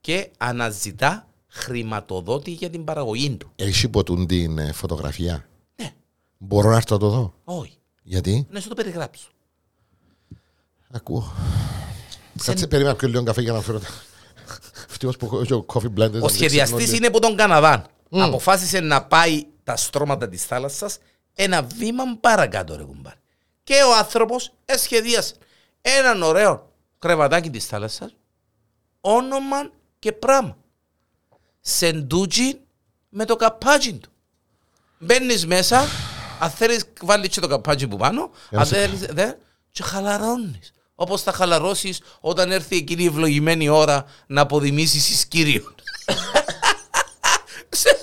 [0.00, 3.52] και αναζητά χρηματοδότη για την παραγωγή του.
[3.56, 5.94] Έχει ποτούν την ε, φωτογραφία; Ναι.
[6.38, 7.78] Μπορώ να έρθω να το δω; Όχι.
[8.02, 9.28] Γιατί; Να σου το περιγράψω.
[10.90, 11.32] Ακούω.
[12.44, 13.88] Κάτσε, περίμενα πιο λίγο καφέ για να φέρω τα...
[15.08, 16.20] Ευτυχώς που έχω και ο coffee blender.
[16.22, 17.86] Ο σχεδιαστής είναι από τον Καναδά.
[18.10, 20.98] Αποφάσισε να πάει τα στρώματα της θάλασσας
[21.34, 23.12] ένα βήμα παρακάτω ρε κουμπάρ.
[23.64, 25.34] Και ο άνθρωπος εσχεδίασε
[25.80, 28.16] έναν ωραίο κρεβατάκι της θάλασσας,
[29.00, 30.56] όνομα και πράγμα.
[31.60, 32.60] Σεντούτσι
[33.08, 34.10] με το καπάτσι του.
[34.98, 35.86] Μπαίνεις μέσα,
[36.40, 39.32] αν θέλεις βάλεις και το καπάτσι που πάνω, αν θέλεις δε,
[39.70, 40.72] και χαλαρώνεις.
[40.94, 45.74] Όπως θα χαλαρώσεις όταν έρθει εκείνη η ευλογημένη ώρα να αποδημήσεις εις Κύριον.
[47.68, 47.96] Σε-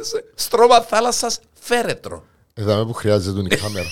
[0.00, 2.24] σε Στρώμα θάλασσας φέρετρο.
[2.54, 3.88] Εδώ που χρειάζεται η κάμερα.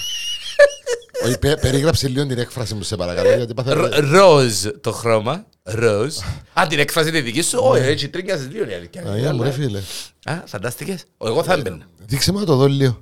[1.26, 3.80] Όχι, πε- περίγραψε λίγο την έκφραση μου σε παρακαλώ γιατί παθαίνω...
[3.86, 5.46] Ρο- Ροζ το χρώμα.
[5.62, 6.16] Ροζ.
[6.60, 7.58] Α, την έκφραση τη δική σου.
[7.62, 9.04] Όχι, έτσι τρίγιαζε δύο η αλήθεια.
[9.10, 9.78] Αγία μου ρε φίλε.
[10.24, 11.04] Α, φαντάστηκες.
[11.24, 11.86] Εγώ θα έμπαινα.
[11.98, 12.98] Δείξε μου να το δω λίγο.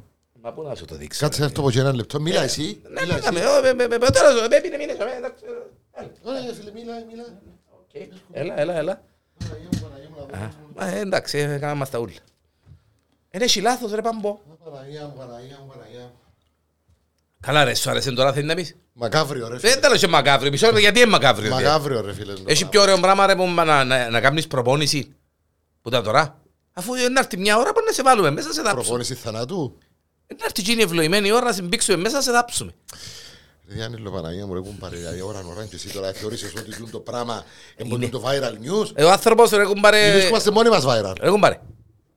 [0.46, 1.20] Μα πού να σου το δείξω.
[1.24, 2.20] Κάτσε να έρθω από εκεί ένα λεπτό.
[2.20, 2.80] Μίλα εσύ.
[2.82, 3.30] Ναι, Μίλα ναι, εσύ.
[3.32, 5.44] ναι, με- με- με- με- τώρα σου- με- μείνε, μείνε, με- εντάξει,
[5.92, 7.24] ε, Ωραία φίλε, μίλα, μίλα.
[7.70, 8.08] οκ.
[8.32, 9.02] Έλα, έλα, έλα.
[10.76, 12.12] Α, ε, Εντάξει, έκαναμε μας τα ούλα.
[13.30, 14.38] Είναι έχει λάθος ρε Παμπό.
[14.64, 16.12] Παναγία μου, Παναγία μου, Παναγία μου.
[17.40, 19.70] Καλά ρε, σου άρεσε τώρα θέλεις να πεις; Μακάβριο ρε φίλε.
[19.72, 21.48] Δεν τέλος και μακάβριο, μισό λεπτό, γιατί είναι μακάβριο.
[21.48, 22.32] ρε; Μακάβριο ρε φίλε.
[22.46, 25.14] Έχει πιο ωραίο πράγμα ρε που να, να, να κάνεις προπόνηση.
[25.82, 26.40] Που τα τώρα;
[26.72, 28.82] Αφού να έρθει μια ώρα που να σε βάλουμε μέσα σε δάψουμε.
[28.82, 29.78] Προπόνηση θανάτου.
[30.28, 32.72] Να έρθει εκείνη η ευλογημένη ώρα να σε μπήξουμε μέσα σε δάψουμε.
[33.68, 34.96] Ρε Γιάννη Παναγία μου ρε κουμπάρε.
[34.96, 37.44] Η ώρα ώρα και εσύ τώρα θεωρήσεις ότι τούν το πράγμα
[37.76, 38.90] εμποτούν το viral news.
[38.94, 40.10] Ε, Ο άνθρωπος ρε κουμπάρε...
[40.10, 41.12] Εμείς είμαστε μόνοι μας viral.
[41.20, 41.60] Ρε κουμπάρε.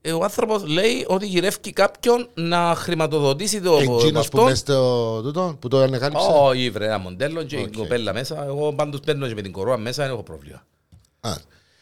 [0.01, 4.43] Ε, Ο άνθρωπος λέει ότι γυρεύει κάποιον να χρηματοδοτήσει το Εκείνος που αυτό.
[4.43, 6.25] μες στο τούτο, που το ανεκάλυψε.
[6.29, 7.73] Όχι βρε, ένα μοντέλο και η Οκ.
[7.75, 8.45] κοπέλα μέσα.
[8.45, 10.63] Εγώ πάντως παίρνω και με την κορώα μέσα, δεν έχω πρόβλημα.
[11.19, 11.33] Α,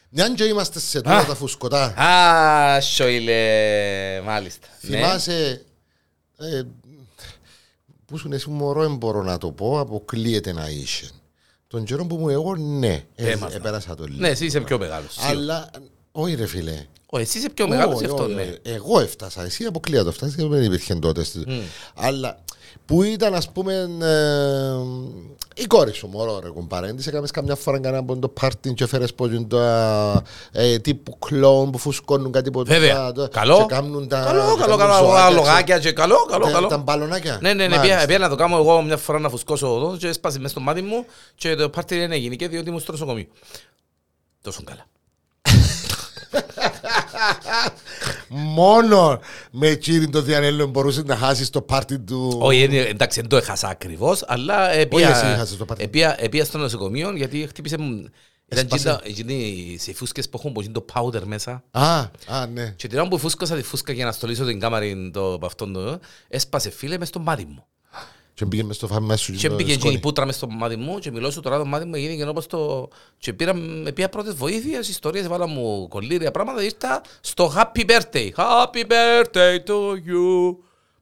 [0.09, 1.83] Μιαν και είμαστε σε τούτα τα φουσκωτά.
[1.85, 4.67] Α, σοηλε, μάλιστα.
[4.81, 4.95] Ναι.
[4.97, 5.65] Θυμάσαι
[6.37, 6.61] ε,
[8.05, 11.09] που σου εσύ μωρό δεν μπορώ να το πω, αποκλείεται να είσαι.
[11.67, 13.55] Τον καιρό που μου εγώ ναι, ε, Έμαθα.
[13.55, 14.19] επέρασα το λίγο.
[14.19, 15.13] Ναι, εσύ είσαι πιο μεγάλος.
[15.13, 15.29] σίγουρα.
[15.29, 15.69] Αλλά,
[16.11, 16.85] όχι ρε φίλε.
[17.09, 18.41] Ω, εσύ είσαι πιο μεγάλος Όχι, γι' αυτό, όχι, ναι.
[18.41, 18.59] όχι.
[18.63, 21.25] Εγώ έφτασα, εσύ αποκλείεται το φτάσεις και δεν υπήρχε τότε.
[21.95, 22.43] Αλλά
[22.87, 26.87] που ήταν ας πούμε ε, η κόρη σου μωρό ρε κουμπάρε.
[26.87, 29.59] Δεν έκαμες καμιά φορά κανένα από το πάρτι και φέρες πως είναι το
[30.51, 33.11] ε, τύπου κλόουν που φουσκώνουν κάτι από Βέβαια.
[33.11, 33.57] το- Καλό.
[33.57, 35.07] και κάνουν τα- Καλό, και καλό, κάνουν καλό.
[35.07, 36.67] ζωάκια, Λογάκια και καλό, καλό, τα- καλό.
[36.67, 37.37] Τα μπαλονάκια.
[37.41, 37.95] Ναι, ναι, ναι, Μάλιστα.
[37.95, 40.59] πήγα, πήγα να το κάνω εγώ μια φορά να φουσκώσω εδώ και έσπασε μέσα στο
[40.59, 43.25] μάτι μου και το πάρτι δεν έγινε και διότι ήμουν στο νοσοκομείο.
[44.41, 44.85] Τόσο καλά.
[48.29, 49.19] Μόνο
[49.51, 52.37] με εκείνη το διανέλο μπορούσε να χάσει το πάρτι του.
[52.41, 55.83] Όχι, είναι- εντάξει, δεν το έχασα ακριβώς, αλλά εσύ επία, έχασες το πάρτι.
[55.83, 58.05] επία, επία στο νοσοκομείο γιατί χτύπησε μου...
[58.49, 58.89] Ήταν Έσπασε.
[58.89, 61.63] εκείνα- εκείνοι σε φούσκες που έχουν που είναι το powder μέσα.
[61.71, 62.73] Α, α, ναι.
[62.75, 65.73] Και την ώρα που φούσκωσα τη φούσκα για να στολίσω την κάμαρη το, από αυτόν
[65.73, 67.65] το, έσπασε φίλε μες στο μάτι μου.
[68.37, 69.33] Και πήγε μες στο φάμε σου.
[69.33, 69.93] Και το μπήκε σκόνη.
[69.93, 72.47] η πούτρα μες στο μάτι μου και μιλώσω τώρα το μάτι μου έγινε και όπως
[72.47, 72.87] το...
[73.17, 78.29] Και πήρα, με πήρα πρώτες βοήθειες, ιστορίες, βάλα μου κολλήρια πράγματα, ήρθα στο happy birthday.
[78.35, 80.55] Happy birthday to you.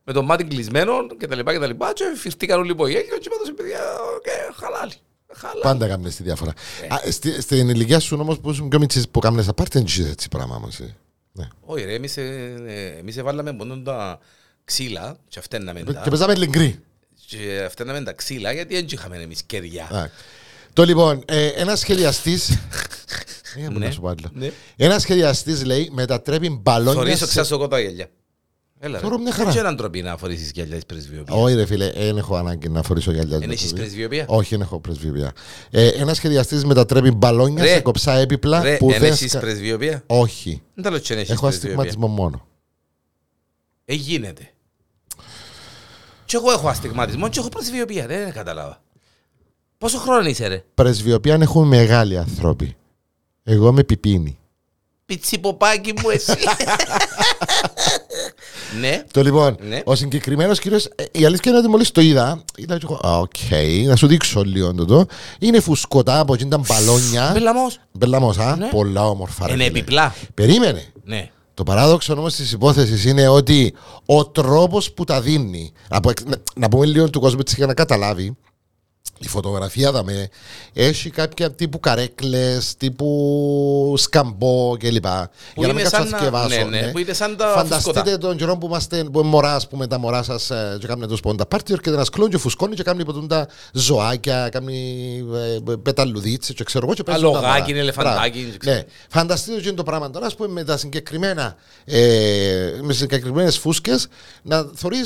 [0.03, 3.17] Με το μάτι κλεισμένο και τα λοιπά και τα λοιπά και φυρτήκαν όλοι από γέλιο
[3.17, 3.79] και είπα σε παιδιά,
[4.15, 4.93] οκ, χαλάλι.
[5.33, 5.61] Χαλάλι.
[5.61, 6.53] Πάντα κάνεις τη διαφορά.
[6.89, 6.93] Ε.
[6.93, 10.11] Α, στη- Στην ηλικία σου όμως που ήσουν πιο μητσής που κάνεις απάρτε δεν ξέρεις
[10.11, 10.79] έτσι πράγμα όμως.
[10.79, 10.95] ε.
[11.31, 11.47] Ναι.
[11.61, 14.19] Όχι ρε, εμείς, ε, εμείς έβαλαμε μόνο τα
[14.63, 16.79] ξύλα και φταίναμε Και τα, παίζαμε λιγκρί.
[17.27, 19.83] Και φταίναμε τα ξύλα γιατί δεν είχαμε εμείς κεριά.
[19.91, 20.09] Α.
[20.73, 22.49] Το λοιπόν, ε, ένας σχεδιαστής
[23.57, 23.85] Ε, μου Ναι.
[23.85, 24.29] να σου πω άλλο.
[24.33, 24.51] Ναι.
[24.75, 28.07] Ένας σχεδιαστής λέει μετατρέπει μπαλόνια Θωρείς σε- ξέσω εγώ τα γέλια.
[28.79, 29.21] Έλα, Θεωρώ ρε.
[29.21, 29.43] μια χαρά.
[29.43, 31.41] Δεν ξέρω αν ντροπή να φορήσεις γυαλιά της πρεσβειοποίησης.
[31.43, 33.37] Όχι, ρε φίλε, δεν έχω ανάγκη να φορήσω γυαλιά.
[33.39, 35.33] Δεν έχεις πρεσβειοποία; Όχι, δεν έχω πρεσβειοποία.
[35.71, 37.73] Ε, Ένας σχεδιαστής μετατρέπει μπαλόνια Ρε.
[37.73, 39.11] σε κοψά έπιπλα Ρε, που εν δεν.
[39.11, 40.61] έχεις σκα- πρεσβειοποία; Όχι.
[40.73, 41.81] Δεν τα λέω και εν έχεις Έχω πρεσβειοποία.
[41.81, 42.47] αστιγματισμό μόνο.
[43.85, 44.49] Ε, γίνεται.
[46.25, 48.07] Και εγώ έχω αστιγματισμό και έχω πρεσβειοποία.
[48.07, 48.81] Δεν κατάλαβα.
[49.77, 52.75] Πόσο χρόνο είσαι ρε; Πρεσβειοποία έχουν μεγάλοι άνθρωποι.
[53.43, 54.37] Εγώ είμαι πιπίνη.
[55.05, 56.31] Πιτσιποπάκι μου εσύ.
[58.79, 59.03] ναι.
[59.13, 59.81] Το λοιπόν, Ναι.
[59.85, 63.33] ο συγκεκριμένος κύριος, η αλήθεια είναι ότι μόλις το είδα, είδα και εγώ, «Α, οκ,
[63.87, 64.85] να σου δείξω λίγο το.
[64.85, 65.05] το.
[65.39, 67.29] Είναι φουσκωτά από εκεί τα μπαλόνια.
[67.33, 67.79] Μπελαμός.
[67.91, 68.67] Μπελαμός, α, Ναι.
[68.69, 69.47] πολλά όμορφα.
[69.47, 69.77] ρε Είναι φίλε.
[69.79, 70.15] επιπλά.
[70.33, 70.85] Περίμενε.
[71.03, 71.29] Ναι.
[71.55, 73.73] Το παράδοξο όμως της υπόθεσης είναι ότι
[74.05, 75.71] ο τρόπος που τα δίνει.
[75.89, 78.37] Να, πω- να, να πούμε λίγο του κόσμου έτσι για να καταλάβει.
[79.19, 80.29] Η φωτογραφία δαμε
[80.73, 85.03] έχει κάποια τύπου καρέκλες, τύπου σκαμπό κλπ.
[85.05, 86.65] Για να είναι μην κάτσω να σαν να- θυκευάσω.
[86.65, 88.17] ναι, ναι, που είναι σαν τα Φανταστείτε φουσκωτά.
[88.17, 91.19] τον καιρό που είμαστε, που είναι μωρά, που με τα μωρά σας και κάνουν τους
[91.19, 95.17] πόντα πάρτι, έρχεται ένας κλόν και φουσκώνει και κάνει ποτούν τα ζωάκια, κάνει
[95.67, 96.93] ε, πεταλουδίτσε και ξέρω εγώ.
[96.95, 97.81] Και παίζουν τα Αλογάκι, μωρά.
[97.81, 98.51] ελεφαντάκι, Μπράβο.
[98.51, 98.75] και ξέρω.
[98.75, 98.83] Ναι.
[99.09, 104.07] Φανταστείτε ότι είναι το πράγμα τώρα, ας πούμε, με τα συγκεκριμένα, ε, με συγκεκριμένες φούσκες
[104.41, 104.97] να θεωρεί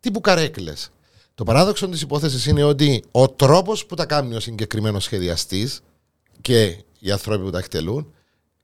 [0.00, 0.88] τύπου καρέκλες.
[1.34, 5.80] Το παράδοξο της υπόθεσης είναι ότι ο τρόπος που τα κάνει ο συγκεκριμένος σχεδιαστής
[6.40, 8.12] και οι άνθρωποι που τα εκτελούν,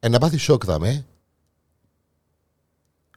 [0.00, 1.06] ε, να πάθεις σοκ δαμέ,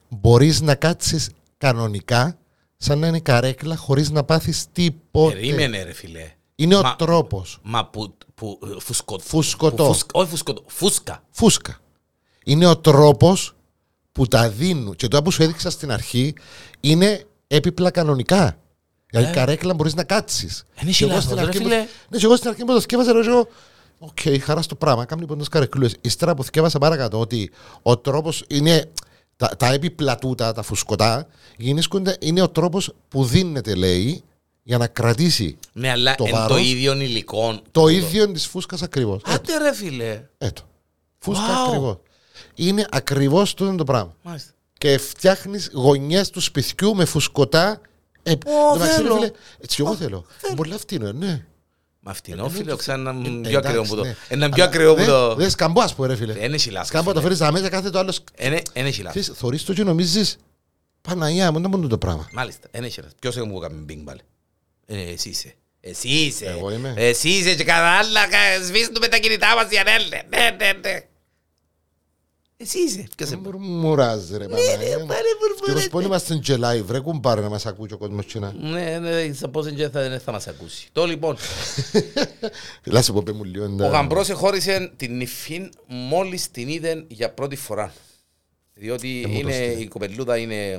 [0.08, 2.38] μπορείς να κάτσεις κανονικά
[2.76, 5.34] σαν να είναι καρέκλα χωρίς να πάθεις τίποτε.
[5.34, 6.32] Περίμενε ρε φιλέ.
[6.54, 7.58] Είναι ο Μα- τρόπος.
[7.62, 9.76] Μα που, που ε, φουσκω- Φουσκωτό.
[9.86, 11.22] που φουσ- όχι φουσκωτό, φούσκα.
[11.30, 11.78] Φούσκα.
[12.44, 13.54] Είναι ο τρόπος
[14.12, 14.94] που τα δίνουν.
[14.96, 16.34] Και το που σου έδειξα στην αρχή
[16.80, 18.58] είναι έπιπλα κανονικά.
[19.18, 20.64] Δηλαδή, καρέκλα μπορείς να κάτσεις.
[20.74, 21.76] Εν έχει λάθος, ρε φίλε.
[22.08, 23.48] Ναι, και εγώ στην αρχή που το θκιέβασα, λέω εγώ,
[23.98, 25.04] Οκ, χαρά στο πράγμα.
[25.04, 25.88] Κάνει λοιπόν τι καρεκλούες.
[26.00, 27.50] Ύστερα που θκιέβασα παρακάτω ότι
[27.82, 28.90] ο τρόπος είναι.
[29.36, 34.22] Τα, τα έπιπλα τούτα, τα φουσκωτά, γίνονται, είναι ο τρόπος που δίνεται, λέει,
[34.62, 36.60] για να κρατήσει Ναι, αλλά Το εν το βάρος.
[36.70, 37.60] ίδιο υλικό.
[37.70, 39.20] το ίδιο της φούσκας ακριβώς.
[39.24, 40.22] Άντε ρε φίλε.
[40.38, 40.62] Έτο.
[41.18, 41.66] Φούσκα Wow.
[41.66, 41.96] ακριβώς.
[42.54, 44.16] Είναι ακριβώς τούτο το πράγμα.
[44.22, 44.50] Μάλιστα.
[44.78, 47.80] Και φτιάχνεις γωνιές του σπιτιού με φουσκωτά.
[48.26, 49.14] Ε, Ω, εντάξει, ρε θέλω.
[49.14, 50.26] φίλε, έτσι εγώ θέλω.
[50.56, 51.44] Πολύ φτηνό, ναι.
[52.00, 54.02] Μα φτηνό φίλε, ξανά Ε, πιο εντάξει, ακραίο που το.
[54.04, 54.16] ναι.
[54.28, 55.34] Ένα πιο Αλλά ακραίο που δεν- το.
[55.34, 56.32] Δεν σκαμπό, ας πούμε, ρε φίλε.
[56.32, 57.22] Δεν έχει λάθος, Σκαμπό το φίλε.
[57.22, 58.14] φέρεις στα μέσα, κάθε το άλλο.
[58.34, 59.26] Εν έχει λάθος.
[59.34, 60.36] Θωρείς το και νομίζεις.
[61.00, 62.28] Παναγία μου, δεν μόνο το πράγμα.
[62.32, 63.14] Μάλιστα, δεν έχει λάθος.
[63.18, 64.20] Ποιος μου έκανε μπινγκ πάλι;
[64.86, 65.54] Ε, Εσύ είσαι.
[65.80, 66.44] Εσύ είσαι.
[66.58, 66.94] Εγώ είμαι.
[66.96, 70.22] Εσύ είσαι και κατά άλλα κα- σβήσουμε τα κινητά μας για να έλε.
[70.28, 71.00] Ναι, ναι, ναι.
[72.56, 73.06] Εσύ είσαι.
[73.16, 73.48] Ποιος Δεν είναι.
[73.48, 74.98] μπορούμε να μουράζει, ρε Παναγία.
[74.98, 75.06] μου.
[75.06, 75.88] πάρε Και βουρβουρέτε.
[75.88, 78.52] πως είμαστε και live, ρε κουμπάρε να μας ακούει και ο κόσμος κοινά.
[78.60, 80.88] Ναι, ναι, θα πω δεν θα, δεν θα μας ακούσει.
[80.92, 81.36] Το λοιπόν,
[82.84, 83.64] Λάσε πω πέ μου λίγο.
[83.64, 83.86] ο ναι.
[83.86, 87.92] Γαμπρός εχώρισε την νυφήν μόλις την είδε για πρώτη φορά.
[88.74, 89.80] Διότι Ε, μου το είναι, στείλε.
[89.80, 90.70] η κοπελούδα είναι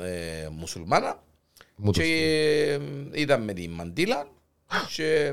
[0.00, 1.22] ε, μουσουλμάνα
[1.76, 2.78] Μου το και
[3.14, 4.26] ε, ήταν με τη μαντήλα
[4.96, 5.32] και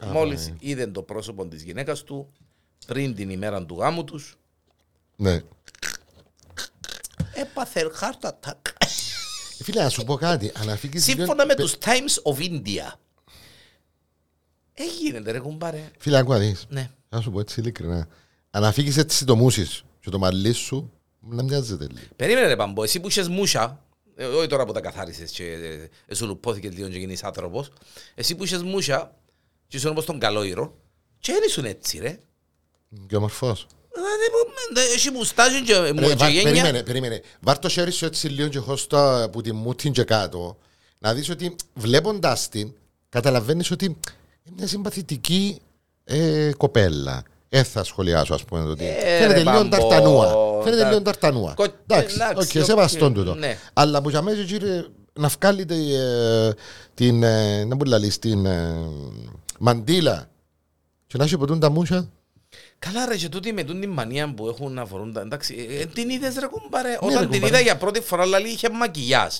[0.00, 2.32] ε, μόλις είδε το πρόσωπο της γυναίκας του
[2.86, 4.36] πριν την ημέρα του γάμου τους
[5.16, 5.40] Ναι.
[7.34, 8.72] έπαθε heart attack.
[9.62, 10.52] Φίλε, να σου πω κάτι.
[10.54, 12.92] Αναφύγεις λίγο- Σύμφωνα με πε- τους Times of India.
[14.74, 15.90] Έγινε ρε κουμπάρε.
[15.98, 16.64] Φίλε, άκου να δεις.
[16.68, 16.90] Ναι.
[17.08, 18.08] Να σου πω έτσι ειλικρινά.
[18.50, 22.06] Αν αφήγεις έτσι το μουσις σου και το μαλλίς σου, να μοιάζεται λίγο.
[22.16, 23.84] Περίμενε ρε Παμπό, εσύ που είχες μούσα,
[24.16, 27.70] ε, όχι τώρα που τα καθάρισες και ε, ε, σου λουπώθηκε λίγο και γίνεις άνθρωπος,
[28.14, 29.14] εσύ που είχες μούσα
[29.68, 30.76] και ήσουν όπως τον καλόηρο,
[31.18, 32.18] και δεν ήσουν έτσι ρε.
[33.06, 33.66] Και ομορφός.
[33.94, 36.50] Δηλαδή, που- ε, Έχει μουστάζι και μου Ρε, και βα- γένια.
[36.50, 37.20] Περίμενε, περίμενε.
[37.40, 40.56] Βάρ το χέρι σου έτσι λίγο και έχω στο από τη μούτιν και κάτω.
[40.98, 42.72] Να δεις ότι βλέποντας την,
[43.08, 43.96] καταλαβαίνεις ότι είναι
[44.56, 45.58] μια συμπαθητική
[46.04, 47.22] ε, κοπέλα.
[47.48, 48.62] Ε, θα σχολιάσω, ας πούμε.
[48.70, 48.84] Ότι.
[48.86, 50.62] Ε, Φαίνεται ρε, λίγο Μπαμπό, ταρτανούα.
[50.62, 51.52] Φαίνεται τα- λίγο ταρτανούα.
[51.54, 53.34] Κο- Εντάξει, εντάξει, οκ, σεβαστόν οκ, τούτο.
[53.34, 53.58] ναι.
[53.72, 56.52] Αλλά που για μέσα, κύριε, να βγάλετε ε,
[56.94, 58.76] την, ε, να μου λαλείς, την ε,
[59.58, 60.28] μαντήλα
[61.06, 62.08] και να έχει ποτούν τα μούσα.
[62.92, 65.20] Καλά ρε και τούτοι με τούτη μανία που έχουν να φορούν τα...
[65.20, 66.88] Εντάξει, ε, ε, την είδες ρε κουμπάρε.
[66.88, 67.46] Ναι, ρε, Όταν την κουμπάρε.
[67.46, 69.34] είδα για πρώτη φορά λαλή είχε μακιγιάζ.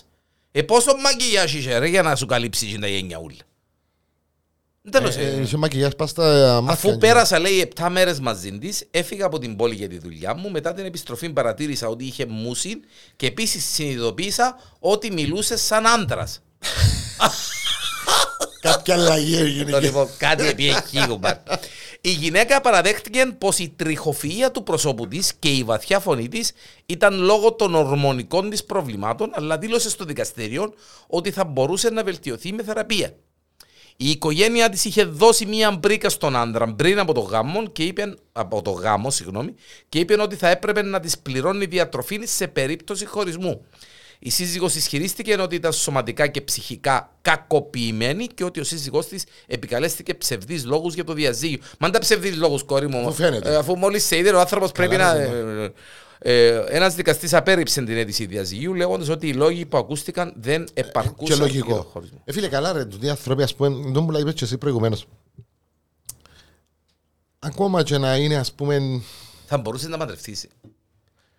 [0.53, 3.37] Ε, πόσο μακιγιάζ είχε ρε για να σου καλύψει και τα γένια ούλα.
[4.91, 6.23] Τέλος, Ε, ε, ε, σε μακιγιάς πας στα
[6.61, 6.73] μάτια.
[6.73, 10.35] Αφού και- πέρασα, λέει, 7 μέρες μαζί της, έφυγα από την πόλη για τη δουλειά
[10.35, 10.51] μου.
[10.51, 12.79] Μετά την επιστροφή παρατήρησα ότι είχε μουσιν
[13.17, 16.41] και επίσης συνειδητοποίησα ότι μιλούσε σαν άντρας.
[18.65, 19.71] Κάποια αλλαγή έγινε.
[19.71, 21.37] Το λοιπόν, κάτι επί εκεί, κουμπάρ.
[22.01, 26.53] Η γυναίκα παραδέχτηκε πως η τριχοφυΐα του προσώπου της και η βαθιά φωνή της
[26.87, 30.75] ήταν λόγω των ορμονικών της προβλημάτων, αλλά δήλωσε στο δικαστήριο
[31.07, 33.15] ότι θα μπορούσε να βελτιωθεί με θεραπεία.
[33.97, 38.15] Η οικογένειά της είχε δώσει μία μπρίκα στον άντρα πριν από το γάμο και είπε,
[38.33, 39.55] από το γάμο, συγγνώμη,
[39.89, 43.67] και είπε ότι θα έπρεπε να της πληρώνει διατροφή σε περίπτωση χωρισμού.
[44.27, 50.15] Η σύζυγος ισχυρίστηκε ότι ήταν σωματικά και ψυχικά κακοποιημένη και ότι ο σύζυγός της επικαλέστηκε
[50.15, 51.59] ψευδείς λόγους για το διαζύγιο.
[51.79, 52.99] Μα τα ψευδείς λόγους, κόρη μου.
[52.99, 53.53] Μου φαίνεται.
[53.53, 55.05] Ε, αφού μόλις σε είδε ο άνθρωπος πρέπει να...
[55.05, 55.73] Καλά, ε,
[56.19, 60.73] ε, Ένας δικαστής απέρριψε την αίτηση διαζυγίου λέγοντας ότι οι λόγοι που ακούστηκαν δεν Και
[60.75, 61.75] επαρκούσαν για λογικό.
[61.75, 62.23] τον χωρισμό.
[62.25, 65.07] Ε, φίλε, καλά ρε, τούτοι οι άνθρωποι, ας πούμε, δεν μου λέει και εσύ προηγουμένως.
[67.39, 69.03] Ακόμα και να είναι, ας πούμε,
[69.47, 70.47] Θα μπορούσες να παντρευτείς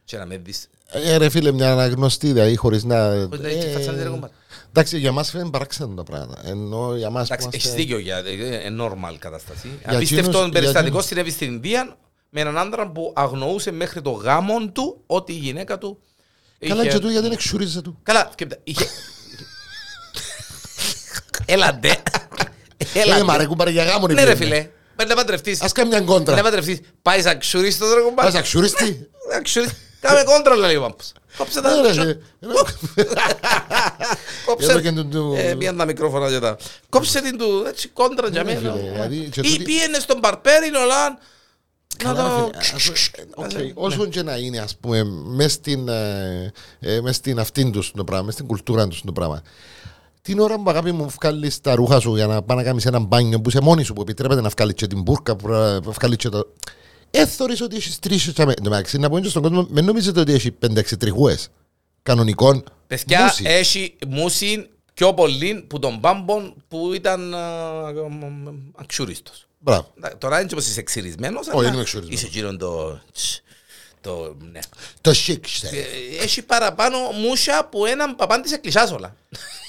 [0.04, 0.70] και να με δεις.
[1.04, 3.10] Ε, ρε φίλε, μια αναγνωστή, δηλαδή, χωρίς να...
[3.30, 4.34] Χωρίς να έχει ε, φατσάνι, ρε κομμάτι.
[4.70, 6.42] Εντάξει, για μας φαίνεται παράξενο τα πράγματα.
[6.46, 9.70] Ενώ για μας που Εντάξει, έχεις είμαστε- δίκιο για ε, ε, normal κατάσταση.
[9.88, 11.98] Για Απίστευτο εκείνους- περιστατικό για συνέβη στην Ινδία
[12.30, 15.98] με έναν άντρα που αγνοούσε μέχρι το γάμο του ότι η γυναίκα του.
[16.68, 18.00] Καλά είχε- και του γιατί δεν εξουρίζεσαι του.
[18.04, 18.60] Καλά, σκέπτε.
[18.64, 18.86] Είχε.
[21.46, 21.96] Έλα ντε.
[22.94, 23.48] Έλα Ε, μα ρε ντε.
[23.48, 24.68] κουμπάρε για γάμο Ναι, ρε φιλέ.
[24.96, 25.62] Πρέπει να παντρευτείς.
[25.62, 26.42] Ας κάνει μια Να κόντρα.
[26.42, 26.80] παντρευτείς.
[27.02, 29.10] Πάεις σαν ξουρίσει το δρόμο Ας αξουρίστη.
[30.08, 31.12] Κάμε κόντρα λέει ο Πάμπος.
[31.38, 31.76] Κόψε τα.
[31.76, 32.16] Ναι, ρε, φίλε.
[34.46, 34.72] Κόψε.
[34.72, 36.58] Εδώ και του- του- Ε, Πήγαν τα μικρόφωνα και τα.
[36.90, 38.74] Κόψε την του έτσι κόντρα για Ναι, μένα.
[38.76, 41.18] φίλε, δηλαδή, και Ή τούτη- πήγαινε στον Παρπέρι Ολάν.
[42.04, 42.50] Να Καλά, το...
[42.60, 47.16] φίλε, ας πούμε, οκ, Όσο και να είναι, ας πούμε, μες στην, ε, ε, μες
[47.16, 49.42] στην αυτήν τους το πράγμα, μες στην κουλτούρα τους το πράγμα.
[50.22, 53.00] Την ώρα που αγάπη μου βγάλεις τα ρούχα σου για να πάει να κάνεις ένα
[53.00, 56.18] μπάνιο που είσαι μόνη σου που επιτρέπεται να βγάλεις και την μπουρκα που να βγάλεις
[56.18, 56.48] και το...
[57.22, 60.20] Έθωρεις ότι έχεις τρεις και εν τω μεταξύ, να πω και στον κόσμο, μην νομίζετε
[60.20, 61.50] ότι έχει 5-6 τριχούες
[62.04, 63.44] κανονικών Παιδιά, μουσι.
[63.48, 69.48] έχει μουσιν πιο πολύ που τον Πάμπον που ήταν α, μ, μ, αξιουρίστος.
[69.60, 69.94] Μπράβο.
[69.98, 72.22] Εντάξει, Τώρα είναι όπως είσαι εξυρισμένος, Όχι, αλλά δεν είμαι εξυρισμένος.
[72.22, 73.02] Είσαι εκείνον το...
[73.14, 73.42] τς,
[74.02, 74.60] το ναι.
[75.02, 75.72] Το chic shit.
[75.72, 79.16] Ε, Έχει παραπάνω μουσια που έναν παπάν της εκκλησιάς όλα.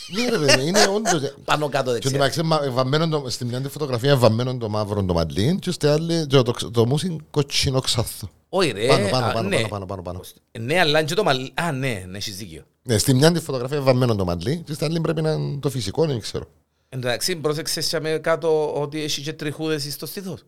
[0.09, 1.35] Ναι ρε παιδί, είναι όντως...
[1.45, 2.19] Πάνω κάτω Και το δεξιά.
[2.19, 5.89] μεταξύ, μα- βαμμένο το- στην μια τη φωτογραφία βαμμένο το μαύρο το μαντλίν και στην
[5.89, 8.29] άλλη το, το, το μουσιν κοτσινό ξάθο.
[8.49, 8.87] Όχι ρε.
[8.87, 9.57] Πάνω, πάνω, α, πάνω, ναι.
[9.57, 10.21] πάνω, πάνω, πάνω, πάνω.
[10.67, 11.53] Ναι, αλλά είναι και το μαλλί.
[11.55, 12.63] Α, ναι, ναι, έχεις δίκιο.
[12.83, 15.71] Ναι, στη μια τη φωτογραφία βαμμένο το μαντλίν και στην άλλη πρέπει να είναι το
[15.71, 16.45] φυσικό, δεν ξέρω.
[16.89, 20.43] Εν τω μεταξύ, πρόσεξες και με κάτω ότι έχει και τριχούδες στο στήθος.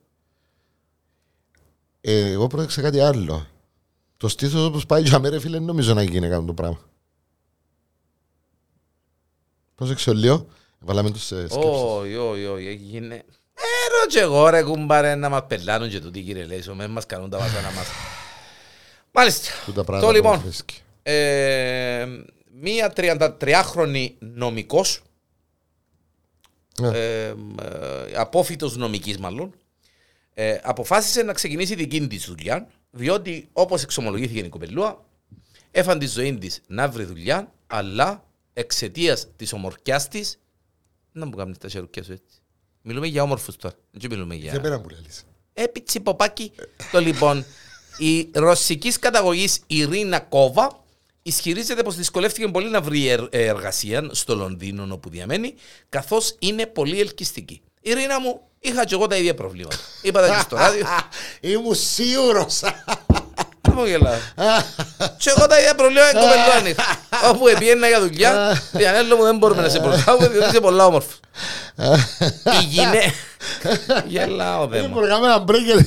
[2.00, 3.46] Ε, εγώ πρόσεξα κάτι άλλο.
[4.16, 6.78] Το στήθος όπως πάει για μέρα φίλε νομίζω να γίνει κάτι το πράγμα.
[9.78, 10.46] Πρόσεξε λίγο.
[10.78, 11.56] Βάλαμε τους ε, σκέψεις.
[11.62, 13.14] Όχι, όχι, όχι, έγινε.
[13.54, 17.30] Έρω και εγώ ρε κουμπάρε να μας πελάνουν και τούτοι κύριε Λέσο, με μας κάνουν
[17.30, 17.86] τα βασάνα μας.
[19.12, 19.48] Μάλιστα.
[19.64, 20.80] Τούτα Το πράγματα λοιπόν, που βρίσκει.
[21.02, 22.06] ε,
[22.60, 25.02] μία 33χρονη νομικός,
[26.80, 26.98] Ναι.
[26.98, 27.34] ε, ε,
[28.16, 29.54] απόφυτος νομικής μάλλον,
[30.34, 35.04] ε, αποφάσισε να ξεκινήσει δική της δουλειά, διότι όπως εξομολογήθηκε η κοπελούα,
[35.70, 38.22] έφαν τη ζωή της να βρει δουλειά, αλλά
[38.58, 40.38] εξαιτίας της ομορφιάς της,
[41.12, 42.36] να μου κάνεις τα χερουκιά σου έτσι.
[42.82, 44.52] Μιλούμε για όμορφους τώρα, δεν μιλούμε για...
[44.52, 45.24] Δεν πέρα που λες.
[45.54, 46.52] Έπιτσι ποπάκι.
[46.92, 47.44] Το λοιπόν,
[47.98, 50.84] η ρωσικής καταγωγής Ειρήνα Κόβα
[51.22, 55.54] ισχυρίζεται πως δυσκολεύτηκε πολύ να βρει ερ- εργασία στο Λονδίνο όπου διαμένει,
[55.88, 57.62] καθώς είναι πολύ ελκυστική.
[57.80, 59.76] Ειρήνα μου, είχα και εγώ τα ίδια προβλήματα.
[60.02, 60.86] Είπα τα και στο ράδιο.
[61.40, 62.62] Ήμουν σίγουρος.
[63.82, 64.18] Δεν μου γελάω.
[65.16, 66.84] Και εγώ τα ίδια προβλήματα κοπελούαν είχα.
[67.30, 71.10] Όπου επίαινα για δουλειά, διανέλο μου δεν μπορούμε να σε προσλάβουμε διότι είσαι πολλά όμορφο.
[72.60, 73.12] Η γυναίκα.
[74.06, 75.00] Γελάω δεν Δεν μου.
[75.00, 75.86] μπορούμε να μπρέκεται.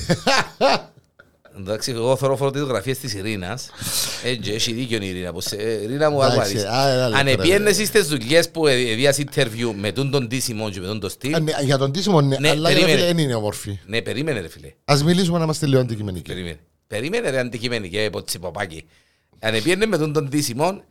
[1.60, 3.70] Εντάξει, εγώ θέλω φωτογραφίες της Ειρήνας.
[4.24, 5.34] Έτσι, έχει δίκιο η Ειρήνα.
[5.34, 6.64] πως, ε, Ειρήνα μου, άκου να Εντάξει, δεις.
[6.66, 7.86] α, ένα λεπτό, Αν ρε, επίενες ρε.
[7.86, 11.32] στις δουλειές που έδιας interview με τον τον τίσιμο και με τον το στυλ.
[11.44, 12.98] Ναι, Για τον τίσιμο ναι, Ναι, αλλά ρε περίμενε.
[12.98, 13.80] φίλε δεν είναι όμορφη.
[13.86, 14.74] Ναι, περίμενε ρε φίλε.
[14.86, 16.30] Ας μιλήσουμε να είμαστε λίγο αντικειμενικοί.
[16.32, 16.60] Περίμενε.
[16.92, 18.86] Περίμενε ρε αντικειμενική, ε, ποτσιποπάκι.
[19.40, 20.82] Αν επίενε με τον τον τίσιμο,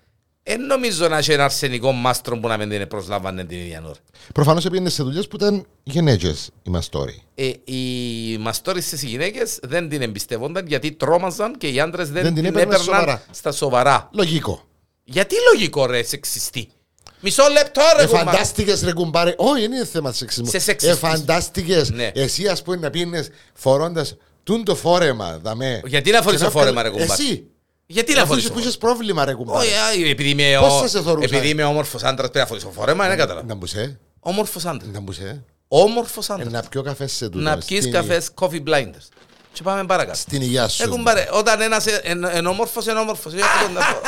[0.42, 3.94] δεν νομίζω να έχει ένα αρσενικό μάστρο που να μην την προσλάβανε την ίδια ώρα.
[4.34, 7.22] Προφανώς πήγαινε σε δουλειές που ήταν γυναίκες η μαστόρη.
[7.34, 12.34] Ε, οι μαστόρισες οι γυναίκες δεν την εμπιστεύονταν γιατί τρόμαζαν και οι άντρες δεν, Δεν
[12.34, 13.22] την την έπαιρναν έπαιρναν σοβαρά.
[13.30, 14.10] στα σοβαρά.
[14.12, 14.64] Λογικό.
[15.04, 16.68] Γιατί λογικό ρε σεξιστή;
[17.20, 18.18] Μισό λεπτό ρε Ε, κουμπά.
[18.18, 19.34] φαντάστηκες ρε κουμπάρε.
[19.36, 20.46] Όχι, δεν είναι θέμα σεξισμού.
[20.48, 20.98] Σε Ε, σεξιστής.
[20.98, 22.10] φαντάστηκες Ναι.
[22.14, 25.38] εσύ ας πούμε να πήγαινες φορώντας τούν το φόρεμα.
[25.42, 25.80] Δαμέ.
[25.84, 27.44] Γιατί να φορείς Και το φόρεμα, βγάλ- ρε κουμπάρε; Εσύ.
[27.86, 29.66] Γιατί να Αφού φορείς είσαι- το που φόρεμα; είχες πρόβλημα ρε κουμπάρε.
[29.66, 29.74] Όχι,
[30.06, 30.80] α, επειδή είμαι, Πώς ο...
[30.80, 33.46] θα σε θωρούσα; επειδή είμαι όμορφος άντρας πρέπει να φορείς το φόρεμα, δεν κατάλαβα.
[33.46, 33.98] Να μπουσέ.
[34.20, 34.90] Όμορφος άντρας.
[34.92, 35.44] Να μπουσέ.
[35.68, 36.52] Όμορφος Ε, άντρας.
[36.52, 37.38] Να πιω καφέ σε τούτο.
[37.44, 39.06] Να πιείς στην- καφές coffee blinders.
[39.52, 40.18] Και πάμε παρακάτω.
[40.18, 40.88] Στην υγεία Ε, σου.
[40.88, 43.32] κουμπάρε, όταν ένας ε- εν- εν όμορφος, είναι όμορφος.
[43.32, 43.98] Ε, αυτό να πω.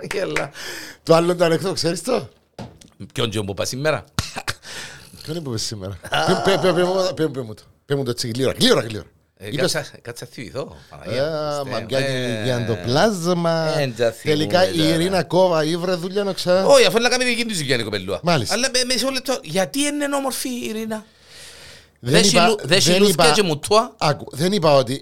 [0.12, 0.50] Γελά.
[1.02, 2.28] Το άλλο το ανεκτό, ξέρεις το;
[3.14, 4.04] Ποιον τζιόν που πας σήμερα;
[5.22, 7.62] Ποιον είπε σήμερα; Πε- πε- πε- πε μου- πε- πε μου το.
[7.88, 8.54] Πες μου το έτσι γλύωρα.
[8.60, 9.06] Γλύωρα, γλύωρα.
[9.36, 10.76] Ε, Είπες, Κάτσα κάτσα να θυμηθώ.
[10.90, 11.64] «Α, Παναγία.
[11.70, 13.74] μα Χριστέ, πια ε, για το πλάσμα.
[13.78, 14.94] Ε, τζα Τελικά θυμούμαι η τώρα.
[15.00, 16.66] Ειρήνα Κόβα ήβρε δουλειά να ξα...
[16.66, 18.20] Όχι, αφού είναι να κάνει δική της δουλειά η κοπελούα.
[18.22, 18.54] Μάλιστα.
[18.54, 21.04] Αλλά με- μισό λεπτό, γιατί είναι όμορφη η Ειρήνα;
[22.00, 23.94] Δεν Δεν είπα- σιλου- Δεν δεν σιλούθηκια είπα- και μουτούα.
[23.98, 25.00] Άκου, δεν είπα ότι...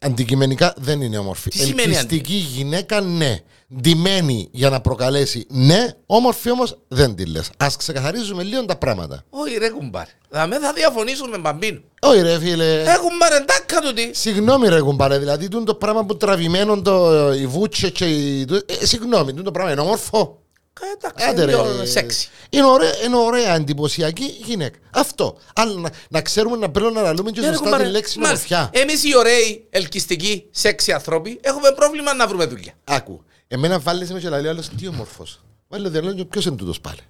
[0.00, 1.50] δε- Αντικειμενικά δεν είναι όμορφη.
[1.50, 3.38] Τι σημαίνει Ελκυστική γυναίκα, ναι.
[3.80, 5.86] Ντυμένη για να προκαλέσει, ναι.
[6.06, 7.50] Όμορφη όμως δεν τη λες.
[7.56, 9.24] Α ξεκαθαρίζουμε λίγο τα πράγματα.
[9.30, 10.06] Όχι ρε κουμπάρ.
[10.30, 11.80] Δαμέ θα διαφωνήσουν με μπαμπίνου.
[12.00, 12.80] Όχι, ρε φίλε.
[12.82, 14.10] Ε κουμπάρ εντάκα του τι.
[14.12, 15.18] Συγγνώμη, ρε κουμπάρε.
[15.18, 18.40] Δηλαδή, τούτο το πράγμα που τραβημένο το, οι βούτσε και οι.
[18.80, 20.38] Ε, συγγνώμη, τούτο το πράγμα είναι όμορφο.
[20.82, 21.52] Ε, Εντάξει, Άντε, ρε.
[21.56, 22.28] είναι σεξι.
[22.50, 24.78] Είναι ωραία, είναι ωραία εντυπωσιακή γυναίκα.
[24.90, 25.38] Αυτό.
[25.54, 27.84] Αλλά να, να ξέρουμε να πρέπει να λαλούμε και Ναι, ρε, σωστά κουμπάρε.
[27.84, 28.56] τη λέξη Μάλιστα.
[28.56, 28.80] ομορφιά.
[28.82, 32.72] Εμείς οι ωραίοι, ελκυστικοί, σεξι άνθρωποι έχουμε πρόβλημα να βρούμε δουλειά.
[32.84, 33.24] Άκου.
[33.48, 35.40] Εμένα βάλεις με και λέει άλλος τι όμορφος.
[35.68, 37.00] Βάλε διαλόγιο και ποιος είναι τούτος πάλι.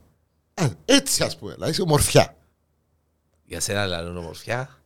[0.54, 2.36] Α, έτσι ας πούμε, δηλαδή είσαι ομορφιά.
[3.44, 4.78] Για σένα λαλούν ομορφιά.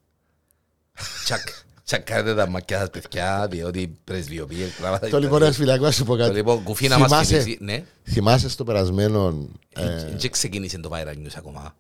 [1.25, 1.49] Τσακ.
[1.85, 5.09] Τσακάρετε τα μακιά σας παιδιά, διότι πρεσβειοποιεί πράγματα.
[5.09, 6.35] Το λοιπόν ένας φιλιακό να σου πω Το κάτι.
[6.35, 7.59] λοιπόν κουφί να μας Θυμάσαι- θυμίσει.
[7.61, 7.85] Ναι.
[8.05, 9.49] Θυμάσαι στο περασμένο...
[9.75, 11.75] ε, Δεν ξεκίνησε το viral news ακόμα.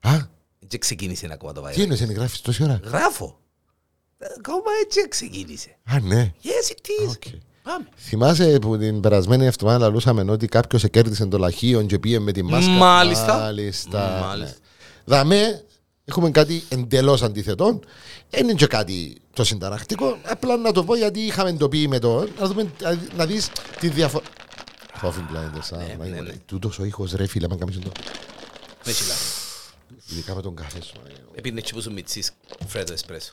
[0.00, 0.10] Α,
[0.68, 3.38] Δεν ξεκίνησε ακόμα το viral τι είναι, γράφεις τόση ώρα; Γράφω.
[4.38, 5.76] Ακόμα έτσι ξεκίνησε.
[5.84, 6.32] Α, ναι.
[6.42, 7.10] Yes, it is.
[7.10, 7.22] Ok.
[7.62, 7.88] Πάμε.
[7.96, 12.42] Θυμάσαι που την περασμένη εβδομάδα λαλούσαμε ότι κάποιος κέρδισε το λαχείο και πήγε με τη
[12.42, 13.38] μάσκα; Μάλιστα.
[13.38, 14.18] Μάλιστα.
[14.26, 14.56] Μάλιστα.
[14.56, 15.16] Ναι.
[15.16, 15.64] Δαμέ,
[16.12, 17.80] έχουμε κάτι εντελώς αντίθετο.
[18.30, 20.18] Δεν είναι και κάτι το συνταρακτικό.
[20.24, 22.28] Απλά να το πω γιατί είχαμε το πει με το.
[22.40, 22.72] Να, δούμε,
[23.16, 23.50] να δεις
[23.80, 24.24] τη διαφορά.
[25.02, 25.68] Coffee blinders.
[25.72, 26.32] α, ναι, μα ναι, είναι- ναι.
[26.46, 27.90] Τούτος ο ήχος ρε φίλε, μα κάνεις το.
[28.86, 29.14] Με σιλά.
[30.10, 30.94] Ειδικά με τον καφέ σου.
[31.08, 31.38] ε.
[31.38, 32.30] Επίνε έτσι που σου μιτσείς
[32.66, 33.32] φρέτο εσπρέσο.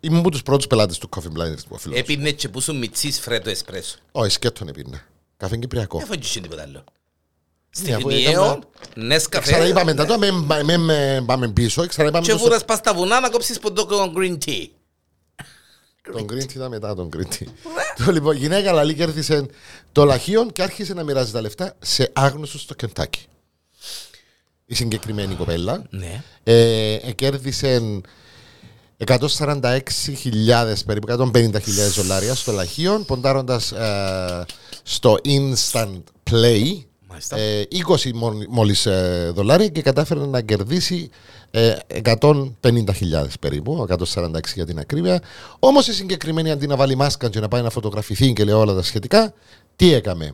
[0.00, 1.94] Ήμουν από τους πρώτους πελάτες του Coffee Blinders του φίλου.
[1.96, 3.96] Επίνε έτσι που σου μιτσείς φρέτο εσπρέσο.
[4.12, 5.04] Όχι, σκέτον επίνε.
[5.36, 5.98] Καφέ κυπριακό.
[5.98, 6.84] Δεν φάγεις τίποτα άλλο.
[7.82, 8.58] Ναι, αφού Στιγμιαίο, έκανα-
[8.94, 11.86] νες καφέ Ξαναείπαμε τα τώρα, με- με- με- πάμε πίσω.
[11.86, 14.66] Ξαναείπαμε και το- βούρας πας στα βουνά να κόψεις ποντόκο green tea.
[16.12, 17.46] Τον Green Tea ήταν μετά τον Green Tea.
[18.04, 19.46] Το λοιπόν, η γυναίκα λαλή κέρδισε
[19.92, 23.26] το λαχείο και άρχισε να μοιράζει τα λεφτά σε άγνωστους στο Κεντάκι.
[24.66, 26.22] Η συγκεκριμένη κοπέλα Ναι.
[26.44, 28.00] ε, ε, κέρδισε
[28.96, 34.44] 146.000 περίπου 150.000 δολάρια στο λαχείο ποντάροντας ε,
[34.82, 36.84] στο Instant Play Μάλιστα.
[37.30, 41.10] Ε, 20 μόλι- μόλις ε, δολάρια και κατάφερε να κερδίσει
[41.50, 45.22] ε, 150.000 περίπου, 146 για την ακρίβεια.
[45.58, 48.74] Όμως η συγκεκριμένη αντί να βάλει μάσκα και να πάει να φωτογραφηθεί και λέει όλα
[48.74, 49.34] τα σχετικά,
[49.76, 50.32] τι έκαμε.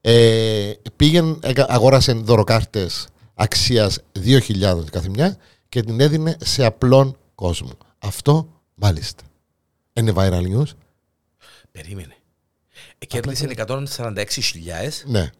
[0.00, 5.36] Ε, πήγαινε, έκα- αγόρασε δωροκάρτες αξίας 2.000 κάθε μια
[5.68, 7.70] και την έδινε σε απλόν κόσμο.
[7.98, 9.22] Αυτό μάλιστα.
[9.92, 10.70] Είναι viral news.
[11.72, 12.14] Περίμενε.
[12.98, 15.30] Ε, Κέρδισε 146.000 Ναι.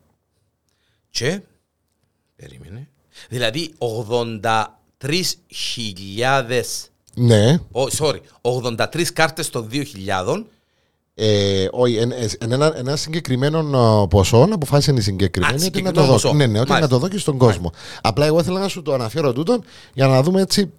[1.13, 1.41] Και...
[2.37, 2.89] Περίμενε.
[3.29, 6.63] Δηλαδή 83.000...
[7.15, 7.59] Ναι.
[7.73, 8.19] Oh, sorry.
[8.43, 10.45] 83 κάρτες των 2.000
[11.15, 15.65] Ε, όχι, εν- ε, εν ένα, ένα συγκεκριμένο ε, ποσό αποφάσισε η συγκεκριμένη Α, ότι
[15.65, 16.23] να συγκεκριμένο το δώσει.
[16.23, 16.35] ποσό.
[16.37, 16.95] Ναι, ναι, ότι να Μάλιστα.
[16.99, 17.73] το δώσει στον κόσμο.
[18.03, 20.71] Απλά εγώ ήθελα να σου το αναφέρω τούτον για να δούμε έτσι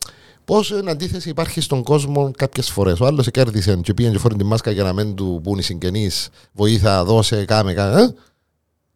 [0.45, 2.99] πώς αντίθεση υπάρχει στον κόσμο κάποιες φορές.
[2.99, 5.61] Ο άλλος κέρδισε και πήγαινε και φόρει τη μάσκα για να μην του πούν οι
[5.63, 8.15] συγγενείς, βοήθα, δώσε, κάμε, κάμε.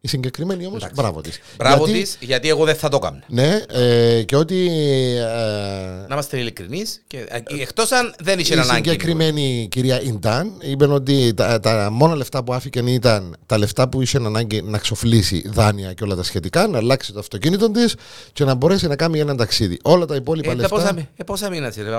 [0.00, 1.40] Η συγκεκριμένη όμως, μπράβο της.
[1.56, 3.22] Μπράβο της, γιατί εγώ δεν θα το έκανα.
[3.28, 4.66] Ναι, ε, και ότι
[5.16, 7.02] ε, Να είμαστε ειλικρινείς.
[7.06, 8.74] και- ε, Εκτός αν δεν είχε η ανάγκη.
[8.74, 14.02] συγκεκριμένη κυρία Ιντάν είπε ότι τα, τα μόνα λεφτά που άφηκε ήταν τα λεφτά που
[14.02, 17.94] είχε ανάγκη να ξοφλήσει δάνεια και όλα τα σχετικά, να αλλάξει το αυτοκίνητο της
[18.32, 19.78] και να μπορέσει να κάνει ένα ταξίδι.
[19.82, 20.76] Όλα τα υπόλοιπα Ε, τα λεφτά.
[20.76, 21.96] πόσα, μη- ε, πόσα μήνα ρε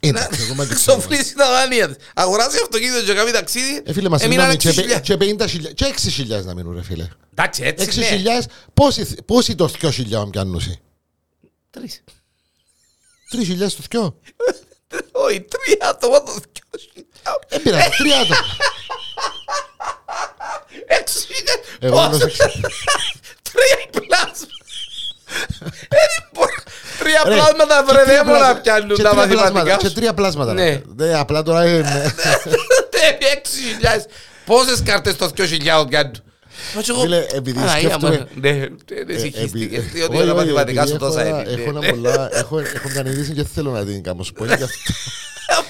[0.00, 0.18] Πάμπο.
[0.18, 0.98] Είναι, εγώ με το ξέρω.
[0.98, 2.04] Ξοφλήσει τα δάνεια της.
[2.14, 3.82] Αγοράζει αυτοκίνητο και κάνει ταξίδι.
[3.84, 5.00] Ε, φίλε μας, έμειναν συγγνώμη, 6.000.
[5.02, 5.94] και, πε- και 50.000 και
[6.38, 7.08] 6.000 να μείνουν, ρε φίλε.
[7.30, 8.38] Εντάξει, έτσι 6.000, ναι.
[8.74, 10.62] πόσοι, πόσοι το 2.000 πιάνουν.
[11.70, 12.02] Τρεις.
[13.32, 14.14] 3.000 το 2.
[15.26, 16.80] Όχι, τρία άτομα το δυο
[17.48, 18.36] Δεν πειράζει, τρία άτομα.
[20.98, 21.64] Έξι χιλιάδες.
[21.80, 22.50] Εγώ Πόσο- γνώρισα-
[23.52, 24.46] Τρία πλάσμα.
[25.88, 26.50] Δεν μπορώ.
[26.98, 29.42] Τρία Ρε, πλάσματα και βρε τρία δεν μπορώ να πλάσματα- πιάνουν και τα τρία πλάσματα,
[29.42, 29.92] μαθηματικά Και σου.
[29.94, 30.52] τρία πλάσματα.
[30.52, 30.64] Ναι.
[30.64, 30.82] ρε.
[30.96, 32.14] Ναι, απλά τώρα είναι.
[33.36, 34.06] Έξι χιλιάδες.
[34.46, 36.22] Πόσες κάρτες το δυο χιλιάδες πιάνουν.
[36.74, 40.26] Μα και εγώ- Φίλε, επειδή Άρα, σκέφτομαι- άμα- Ναι, ναι, Ε, ησυχίστηκες, επει- διότι όχι,
[40.26, 41.50] τα όχι, μαθηματικά επειδή σου τόσα έχω- είναι.
[41.60, 41.88] Έχω ένα Ναι.
[41.90, 42.28] πολλά.
[42.32, 44.22] Έχω έχω κάνει είδηση και θέλω να την κάνω.
[44.22, 44.66] Σου πω γι' αυτό.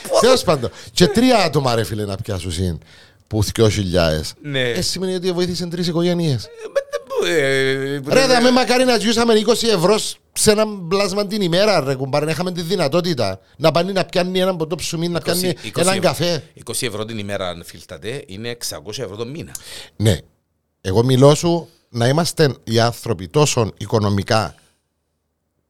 [0.08, 0.70] Πόσο- Τέλος πάντων.
[0.92, 2.78] Και τρία άτομα, ρε φίλε, να πιάσουν συν
[3.26, 4.34] που 2.000.
[4.42, 4.60] Ναι.
[4.70, 6.48] Ε, σημαίνει ότι βοήθησε τρεις οικογένειες.
[7.26, 9.98] Ε, Ρε, θα με μακάρι να ζούσαμε 20 ευρώ
[10.32, 14.40] σε ένα πλάσμα την ημέρα, ρε κουμπάρε, να είχαμε τη δυνατότητα να πάνε να πιάνει
[14.40, 16.00] έναν ποτό ψουμί, να πιάνει 20 έναν ευρώ.
[16.00, 16.42] καφέ.
[16.66, 19.54] 20 ευρώ την ημέρα αν φιλτατε είναι 600 ευρώ το μήνα.
[19.96, 20.18] Ναι.
[20.80, 24.54] Εγώ μιλώ σου να είμαστε οι άνθρωποι τόσο οικονομικά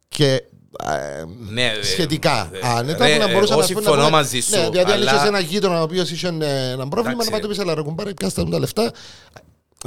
[0.09, 0.43] και
[0.87, 4.05] ε, Ναι, ε, σχετικά ε, άνετα ρε, που να μπορούσαν εγώ να πούμε, συμφωνώ να
[4.05, 6.31] πούμε, μαζί σου, Ναι, δηλαδή αν αλλά- είχες ένα γείτονα ο οποίος είχε ε,
[6.71, 7.41] ένα πρόβλημα Εντάξει, να πάει ρε.
[7.41, 8.93] το πεις αλλά ρε κουμπάρε πιάστα μου τα λεφτά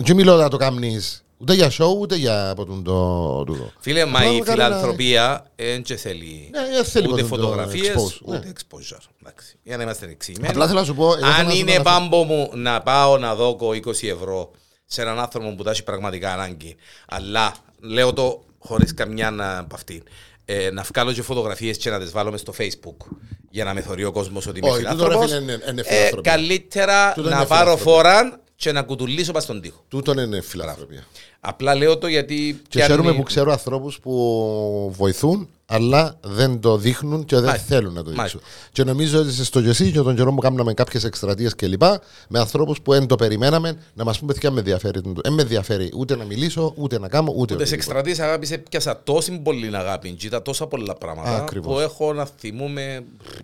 [0.03, 3.71] και μιλώ να το κάνεις Ούτε για show, ούτε για από τον το τούτο.
[3.79, 7.21] Φίλε, μα Απλά η να κάνει ένα- φιλανθρωπία δεν και θέλει Ναι, δεν θέλει ούτε
[7.21, 8.51] ποτέ το φωτογραφίες, expose, ούτε ναι.
[8.53, 8.97] exposure.
[9.21, 10.49] Εντάξει, για να είμαστε εξηγημένοι.
[10.51, 11.03] Απλά θέλω να σου πω.
[11.05, 14.51] εγώ θέλω Αν να σου είναι πω- πάμπο μου να πάω να δώκω 20 ευρώ
[14.85, 16.75] σε έναν άνθρωπο που τα έχει πραγματικά ανάγκη,
[17.07, 20.03] αλλά λέω το χωρίς καμιά να- από αυτή.
[20.45, 23.07] Ε, να βγάλω και φωτογραφίες και να τις βάλω μες στο facebook
[23.49, 25.81] για να με θωρεί ο κόσμος ότι είμαι Όχι, τούτο, ρε φιλάνθρωπος φίλε, είναι- είναι
[25.81, 26.31] ε, φιλανθρωπία.
[26.31, 27.93] καλύτερα Τούτο να είναι πάρω φιλανθρωπία.
[27.93, 31.03] φόραν και να κουτουλήσω πας στον τοίχο Τούτον είναι φιλανθρωπία.
[31.45, 36.77] Απλά λέω το γιατί Και πιάνει- ξέρουμε που ξέρω ανθρώπους που βοηθούν, αλλά δεν το
[36.77, 37.67] δείχνουν και δεν Μάλιστα.
[37.67, 38.39] θέλουν να το Μάλιστα.
[38.39, 38.69] δείξουν.
[38.71, 41.81] Και νομίζω ότι στο Γεσί και τον καιρό που κάναμε κάποιες εκστρατείες κλπ.
[42.27, 45.01] με ανθρώπους που δεν το περιμέναμε να μας πούμε: Παιδιά, με ενδιαφέρει.
[45.23, 47.35] Δεν με ενδιαφέρει ούτε να μιλήσω, ούτε να κάνω, ούτε.
[47.35, 47.75] Τις οτιδήποτε.
[47.75, 51.73] εκστρατείες αγάπης έπιασα τόση πολύ αγάπη και είδα τόσα πολλά πράγματα Ακριβώς.
[51.73, 52.83] που έχω να θυμούμε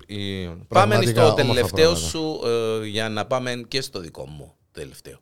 [0.08, 2.08] ε, Πάμε Πραγματικά στο όμορφα τελευταίο πράγματα.
[2.08, 2.40] σου
[2.84, 5.18] ε, για να πάμε και στο δικό μου τελευταίο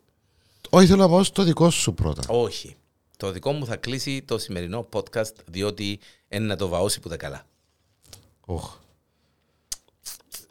[0.69, 2.23] Όχι, θέλω να πάω στο δικό σου πρώτα.
[2.27, 2.75] Όχι
[3.17, 5.99] Το δικό μου θα κλείσει το σημερινό podcast διότι
[6.29, 7.45] είναι να το βαώσει που τα καλά
[8.45, 8.75] Οχ.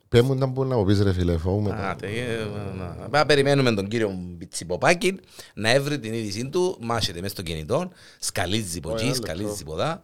[0.08, 1.70] Πες μου να μπορεί να μου πεις ρε φίλε, φοβούμαι.
[1.72, 2.44] Α, τε, ε,
[2.76, 5.20] να- να περιμένουμε τον κύριο Πιτσιποπάκη
[5.54, 7.90] να έβρει την είδησή του, μάχεται μέσα στο κινητό,
[8.20, 9.26] σκαλίζει από Ωραία, εκεί, λεπτό.
[9.26, 10.02] σκαλίζει από εδώ.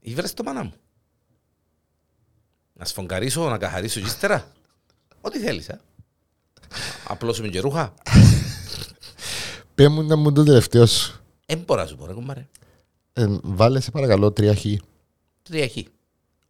[0.00, 0.72] Ήβρες το μάνα μου.
[2.72, 4.52] Να σφογκαρίσω, να καθαρίσω και ύστερα.
[5.20, 5.80] Ό,τι θέλεις, ε.
[7.08, 7.94] Απλώσουμε και ρούχα.
[9.78, 11.20] Πες μου να μου το τελευταίο σου.
[11.46, 12.46] Δεν μπορώ να σου πω, ρε κουμπάρε.
[13.12, 14.64] Ε, βάλε σε παρακαλώ τρία χ.
[15.42, 15.72] Τρία χ.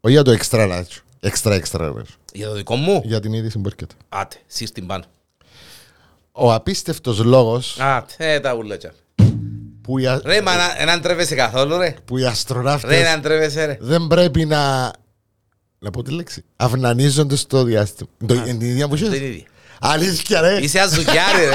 [0.00, 1.28] Όχι για το extra large.
[1.30, 2.02] Extra extra large.
[2.32, 3.94] Για το δικό μου; Για την είδηση που έρχεται.
[4.08, 5.04] Άτε, σύρ την πάνω.
[6.32, 8.92] Ο απίστευτος λόγος Άτε, ε, τα ούλατσα.
[9.82, 11.96] που οι, α- Ρε, μα να- να τρέβεσαι καθόλου, ρε.
[12.04, 13.76] που οι Ρε, αστροναύτες να τρέβεσαι, ρε.
[13.80, 14.92] δεν πρέπει να...
[15.78, 16.44] Να πω τη λέξη.
[16.56, 18.08] Αυνανίζονται στο διάστημα.
[18.26, 19.18] Το, είναι την ίδια που Δεν είχες.
[19.18, 19.46] είναι ίδια.
[19.80, 20.58] Αλήθεια ρε.
[20.62, 21.54] Είσαι αζουκιάρη, ρε.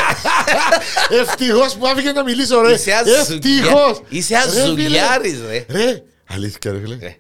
[1.21, 2.73] Ευτυχώς που άφηγε να μιλήσω ρε.
[2.73, 4.01] Είσαι αζουκιά- Ευτυχώς.
[4.09, 4.61] Είσαι Ρε, φίλε.
[4.61, 5.65] αζουκιάρης, ρε.
[5.69, 6.01] Ρε.
[6.27, 7.15] Αλήθεια ρε φίλε.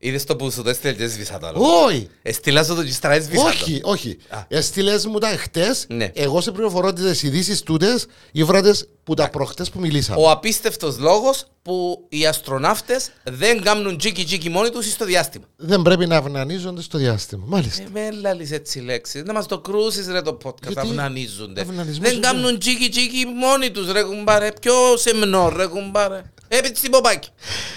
[0.00, 0.08] Ρε.
[0.08, 1.60] Είδες το που σου το έστειλε και έσβησα το άλλο.
[1.86, 2.08] Όχι.
[2.22, 3.48] Εστήλα σου το και στρα έσβησα το.
[3.48, 4.16] Όχι, όχι.
[4.28, 4.38] Α.
[4.48, 5.74] Έστειλες μου τα χτε.
[5.88, 6.10] Ναι.
[6.14, 8.74] Εγώ σε πληροφορώ τις ειδήσεις τούτες ή βράτε
[9.04, 10.20] που τα προχτές που μιλήσαμε.
[10.20, 15.44] Ο απίστευτος λόγος που οι αστροναύτες δεν κάνουν τζίκι τζίκι μόνοι τους στο διάστημα.
[15.56, 17.44] Δεν πρέπει να αυνανίζονται στο διάστημα.
[17.46, 17.82] Μάλιστα.
[17.82, 19.22] Ε, με λάλεις έτσι λέξεις.
[19.22, 20.62] Να μας το κρούσεις ρε το podcast.
[20.72, 21.60] Γιατί; Αυνανίζονται.
[21.60, 22.26] Αυνανισμός Δεν είναι.
[22.26, 24.52] κάνουν τζίκι τζίκι μόνοι τους ρε κουμπάρε.
[24.60, 26.22] Πιο σεμνό ρε κουμπάρε.
[26.52, 27.28] Έπειτα στην ποπάκι.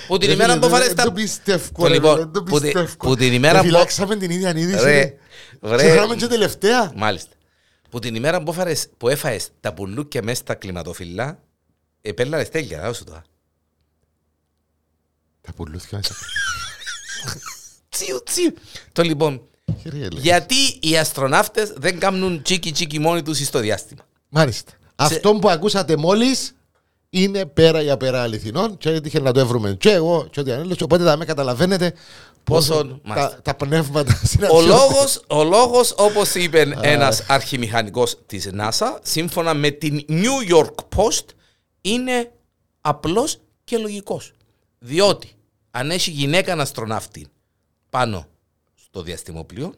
[0.08, 0.96] Που την Ρε ημέρα φίλε, που δεν- φάρες τα...
[0.96, 1.70] Δεν το πιστεύω.
[1.78, 2.96] Το ρε, λοιπόν, Δεν το που τη- πιστεύω.
[2.98, 4.84] που την ημέρα που- Φυλάξαμε την ίδια είδηση.
[4.84, 5.18] Ρε,
[5.62, 5.76] ρε.
[5.76, 5.76] ρε.
[5.88, 6.92] Ξεχάμε και τελευταία.
[6.96, 7.30] Μάλιστα.
[7.90, 11.40] Που την ημέρα που, έφαρες, που έφαες τα πουλούκια μέσα στα κλιματοφυλλά,
[12.02, 13.22] επέλαρες τέλεια, να σου το.
[15.42, 16.16] Τα πουλούθηκα μέσα.
[17.90, 18.54] Τσιου, τσιου.
[18.92, 19.42] Το λοιπόν,
[19.82, 20.22] Χέρια, λέει.
[20.22, 24.72] γιατί οι αστροναύτες δεν κάνουν τσίκι τσίκι μόνοι τους στο διάστημα; Μάλιστα.
[24.96, 26.56] Αυτό που ακούσατε μόλις
[27.16, 30.82] είναι πέρα για πέρα αληθινών και έτυχε να το έβρουμε και εγώ και ό,τι ανέλος
[30.82, 31.94] οπότε θα με καταλαβαίνετε
[32.44, 33.30] πόσο Πόσο- μάλιστα.
[33.30, 34.68] τα, τα πνεύματα Ο συναντιόνται.
[34.68, 41.26] λόγος, ο λόγος, όπως είπε ένας αρχιμηχανικός της NASA, σύμφωνα με την New York Post,
[41.82, 42.32] είναι
[42.82, 44.32] απλός και λογικός.
[44.80, 45.30] Διότι,
[45.72, 47.28] αν έχει γυναίκα αστροναύτη
[47.90, 48.28] πάνω
[48.86, 49.74] στο διαστημόπλιο,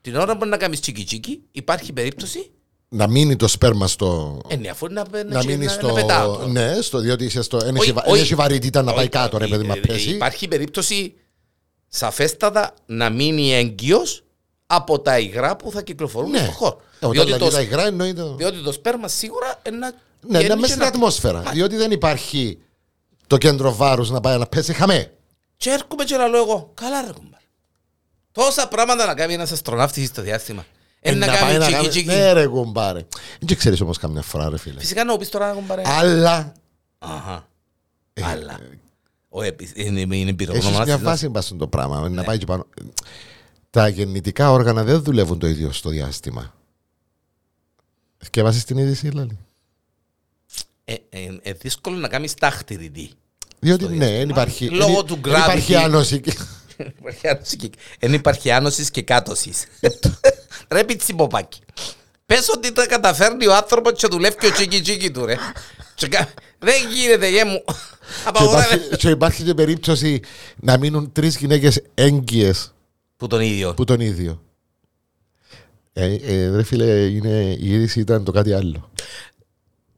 [0.00, 2.50] την ώρα που να κάνεις τσίκι τσίκι, υπάρχει περίπτωση,
[2.96, 4.40] Να μείνει το σπέρμα στο...
[4.48, 5.86] ε, ναι, αφού να, να, να μείνει να, στο.
[5.86, 6.46] να πετάω το.
[6.46, 7.58] ναι, στο διότι είσαι στο.
[7.58, 8.12] Δεν Όχι, έχει βα- όχι.
[8.12, 10.10] δεν έχει βαρύτητα να πάει Όχι, κάτω, ρε ε, παιδί, μα ε, πέσει.
[10.10, 11.14] Υπάρχει περίπτωση
[11.88, 14.24] σαφέστατα να μείνει έγκυος
[14.66, 16.38] από τα υγρά που θα κυκλοφορούν Ναι.
[16.38, 16.80] στον χώρο.
[17.00, 18.34] Ε, Όταν Διότι δηλαδή το, τα υγρά εννοεί το.
[18.34, 19.90] διότι το σπέρμα σίγουρα είναι να
[20.20, 21.40] Ναι, βγαίνει να μέσα και στην να- ατμόσφαιρα.
[21.52, 22.58] Διότι δεν υπάρχει
[23.26, 25.12] το κέντρο βάρους να πάει να πέσει χαμέ.
[25.56, 27.40] Και έρχομαι και να λέω εγώ, καλά ρε κουμπάρ.
[28.32, 30.64] Τόσα πράγματα να κάνει ένας αστροναύτης στο διάστημα.
[31.06, 32.06] Ε, Είναι να πάει κάνει τσίκι κάνει- τσίκι.
[32.06, 33.06] Ναι, ρε κουμπάρε.
[33.40, 34.80] Δεν ξέρεις όμως καμιά φορά, ρε φίλε.
[34.80, 35.82] Φυσικά να πεις τώρα κουμπάρε.
[35.86, 36.52] Αλλά
[36.98, 37.48] Αχα.
[38.12, 38.58] Ε, Αλλά.
[39.28, 42.00] Ο επι- Είναι είναι έχεις εμπειρογνώμονας μια της φάση μπα στο πράγμα.
[42.00, 42.22] Να Ναι.
[42.22, 42.66] πάει και πάνω.
[43.70, 46.54] Τα γεννητικά όργανα δεν δουλεύουν το ίδιο στο διάστημα.
[48.18, 49.38] Σκέφασε την είδηση, δηλαδή.
[50.84, 52.88] Ε, ε, ε, δύσκολο να κάνεις τάχτηρη
[53.60, 54.68] Διότι Στο ναι, διάστημα, δεν υπάρχει.
[54.68, 55.82] λόγω δεν- του δεν υπάρχει gravity.
[55.84, 56.20] άνωση.
[58.00, 59.64] Δεν υπάρχει άνοσης και κάτωσης.
[60.70, 61.60] Ρε πιτσιμποπάκι.
[62.26, 65.36] Πες ότι τα καταφέρνει ο άνθρωπος και δουλεύει και ο τσίκι τσίκι του ρε.
[65.94, 67.62] Και κα- Δεν γίνεται γε μου.
[67.66, 67.74] Και
[68.24, 68.74] Απαγορεύεται.
[68.74, 70.20] υπάρχει, και υπάρχει και περίπτωση
[70.56, 72.74] να μείνουν τρεις γυναίκες έγκυες
[73.16, 73.74] Που τον ίδιο.
[73.74, 74.42] που τον ίδιο.
[75.92, 78.90] Ε, ε, ρε φίλε, είναι, η είδηση ήταν το κάτι άλλο.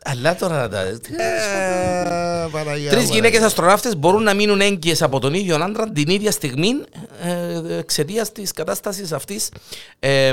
[0.05, 0.83] Αλλά τώρα να τα...
[1.01, 6.69] Τρεις Τρει γυναίκες αστροναύτες μπορούν να μείνουν έγκυες από τον ίδιο άντρα την ίδια στιγμή
[7.23, 9.49] ε, εξαιτίας της κατάστασης αυτής.
[9.99, 10.33] Ε,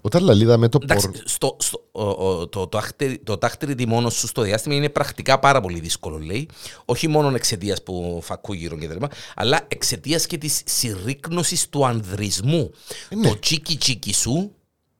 [0.00, 1.20] Όταν λαλίδα με το Εντάξει, πορ...
[1.24, 5.38] στο, στο, ο, ο, το, το, άχτερι- το τάχτερη μόνος σου στο διάστημα είναι πρακτικά
[5.38, 6.48] πάρα πολύ δύσκολο, λέει.
[6.84, 11.86] Όχι μόνο εξαιτίας που φακού γύρω και τα λοιπά, αλλά εξαιτίας και της συρρήκνωσης του
[11.86, 12.70] ανδρισμού.
[13.16, 13.28] ναι.
[13.28, 14.54] Το τσίκι τσίκι σου,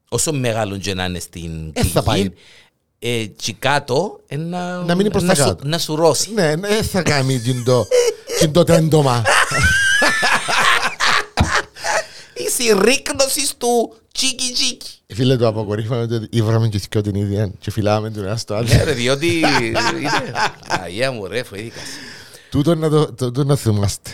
[0.09, 2.29] όσο μεγάλο και να είναι στην Ε, θα πάει.
[2.99, 5.67] ε, τσικάτο, ε, να, Να μείνει προς να τα σου- κάτω.
[5.67, 6.33] να σου ρώσει.
[6.33, 7.87] Ναι, ναι, θα κάνει την το,
[8.39, 9.23] την το τέντομα.
[12.33, 14.87] Η συρρήκνωση του τσίκι τσίκι.
[15.13, 18.67] Φίλε, το αποκορύφαμε ότι ήβραμε και θυκό την ίδια και φυλάμε τον ένα στο άλλο.
[18.67, 19.27] Ναι, ρε, διότι.
[19.37, 20.33] είναι-
[20.67, 21.83] Αγία μου, ρε, φοήθηκας.
[22.49, 24.09] Τούτο να το, το, το να θυμάστε.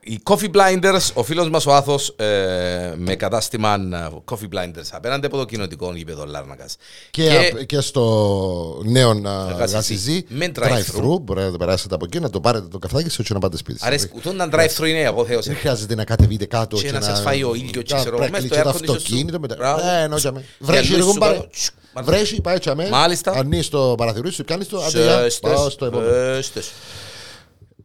[0.00, 5.26] Οι Coffee Blinders, ο φίλος μας ο Άθος ε, με κατάστημα ε, Coffee Blinders απέναντι
[5.26, 6.76] από το κοινοτικό γήπεδο Λάρνακας.
[7.10, 9.74] Και, και, στο νέο να Γασιζή.
[9.74, 10.62] γασιζή, Με drive-through,
[11.02, 11.20] drive-through.
[11.20, 13.56] μπορείτε να το περάσετε από εκεί, να το πάρετε το καφεδάκι σας και να πάτε
[13.56, 13.86] σπίτι σας.
[13.88, 15.48] Αρέσει, ούτω να drive-through είναι η απόθεωση.
[15.48, 18.30] Δεν χρειάζεται να κατεβείτε κάτω Και να σας φάει ο ήλιος και ξέρω εγώ, να
[18.30, 18.92] μες στο κλείσετε το air condition σου.
[18.92, 19.54] αυτοκίνητο μετά.
[19.58, 19.80] Μπράβο.
[19.88, 20.38] Ε, εννοούσαμε.
[20.40, 21.34] Για Βρέχει λούσεις λίγο σου μπαρέ.
[21.36, 21.48] κάτω.
[21.50, 22.88] Τσουκ, Βρέχει, πάει τσαμέ.
[22.88, 23.30] Μάλιστα.
[23.32, 24.78] Ανοίγεις το παραθυρί σου, κάνεις το.
[24.82, 26.10] άντε, γεια, Σέστες, πάω στο επόμενο.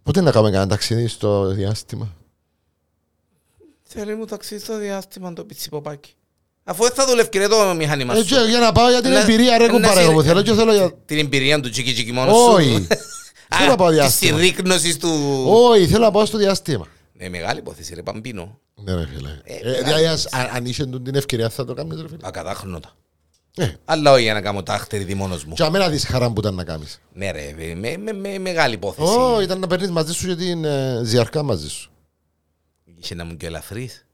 [0.06, 0.14] Σέστες.
[0.14, 2.14] Πότε να κάνουμε κανένα ταξίδι στο διάστημα;
[3.84, 6.14] Θέλει μου ταξίδι στο διάστημα το πιτσιποπάκι.
[6.64, 8.26] Αφού δεν θα δουλεύει ρε το μηχάνημα Ε, σου.
[8.26, 10.54] και για να πάω για την Να- εμπειρία ρε να κουμπάρε σε- εγώ θέλω και
[10.54, 10.94] θέλω για...
[11.06, 12.52] Την εμπειρία του τσίκι τσίκι μόνος σου.
[12.52, 12.88] Όχι.
[13.58, 15.10] Θέλω να πάω Α, Τη διάστημα; συρρήκνωσης του...
[15.48, 16.88] Όχι, θέλω να πάω στο διάστημα.
[17.14, 18.60] Ναι, μεγάλη υπόθεση ρε Παμπίνο.
[18.76, 19.30] Ναι ρε φίλε.
[19.44, 22.20] Ε, Ε, Δηλαδή ας- αν αν είχε την ευκαιρία θα το κάνεις ρε φίλε.
[22.24, 22.96] Ακατάχροντα.
[23.58, 25.54] Ε, Αλλά όχι για να κάνω τάχτερη δι μόνος μου.
[25.54, 27.02] Και αμένα δεις χαρά που ήταν να κάνεις.
[27.14, 29.18] Ναι ρε, με, με, με μεγάλη υπόθεση.
[29.18, 31.92] Ω, ήταν να παίρνεις μαζί σου και την ε, ζιαρκά μαζί σου.
[33.00, 34.06] Είχε να μου και ελαφρύς.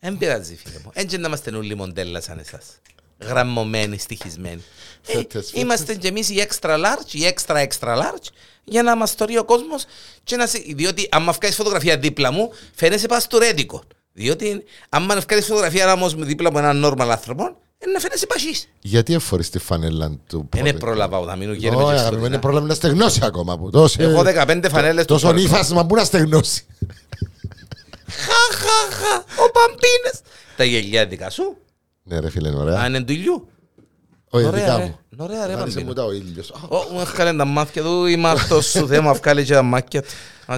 [0.00, 0.90] Δεν πειράζει φίλε μου.
[0.94, 2.64] Έτσι να είμαστε όλοι μοντέλα σαν εσάς.
[3.18, 4.62] Γραμμωμένοι, στοιχισμένοι.
[5.06, 5.62] Ε, Φέτες, φέτες.
[5.62, 8.28] είμαστε και εμείς οι extra large, οι extra extra large,
[8.64, 9.84] για να μας τορεί ο κόσμος
[10.24, 10.58] και να σε...
[10.58, 13.82] Διότι αν μου βγάλεις φωτογραφία δίπλα μου, φαίνεσαι παστουρέτικο.
[14.12, 17.50] Διότι αν μου βγάλεις φωτογραφία όμως δίπλα από έναν normal άνθρωπο, ε,
[17.92, 18.68] να φαίνεσαι πασίς.
[18.80, 22.66] Γιατί εφορείς τη φανέλα του Δεν πόδι; πρόλαβα να μείνω και Όχι, αγαπημένη, είναι πρόβλημα
[22.66, 24.02] να στεγνώσει ακόμα που τόσο.
[24.02, 25.38] Έχω 15 φανέλες του Τόσο χώρου.
[25.38, 26.66] νύφασμα που να στεγνώσει;
[28.08, 30.20] Χα, χα, χα, ο Παμπίνες.
[30.56, 31.56] Τα γελιά δικά σου,
[32.02, 32.78] Ναι ρε φίλε, είναι ωραία.
[32.80, 33.48] αν είναι του ηλιού.
[34.30, 34.84] Όχι, Ωραία, δικά ρε.
[34.84, 34.98] μου.
[35.16, 35.86] Ωραία, ρε, Άρεσε Παμπίνο.
[35.86, 36.50] μου τα ο ήλιος.
[36.50, 39.62] Α, Ω, μου έφκαλε τα μάτια του, είμαι αυτός σου, δεν μου έφκαλε και τα
[39.62, 40.08] μάτια του.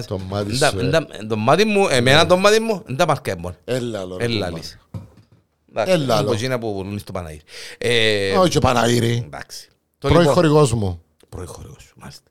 [0.07, 0.85] Το μάτι Εντά- σου, ε.
[0.85, 3.55] εντά- Το μάτι μου, εμένα το μάτι μου, δεν τα μάρκα έμπον.
[3.65, 4.57] Έλα, λο, ρε, Έλα, κομμά.
[4.57, 4.79] λύση.
[5.75, 6.33] Έλα, Από λο.
[6.33, 7.41] εκείνα που πουλούν στο Παναγύρι.
[7.77, 9.23] Ε, Όχι και Παναγύρι.
[9.25, 9.67] Εντάξει.
[9.67, 11.01] Το Πρώην λοιπόν- χορηγός μου.
[11.29, 12.23] πρώην χορηγός σου, μάλιστα.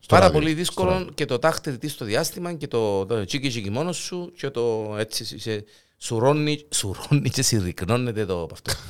[0.00, 1.12] Στο Πάρα ράδιο, πολύ στο δύσκολο ράδιο.
[1.14, 4.94] και το τάχτερ της στο διάστημα και το, το τσίκι τσίκι μόνος σου και το
[4.98, 5.64] έτσι σε,
[5.98, 8.72] σουρώνει, σουρώνει και συρρυκνώνεται το από αυτό.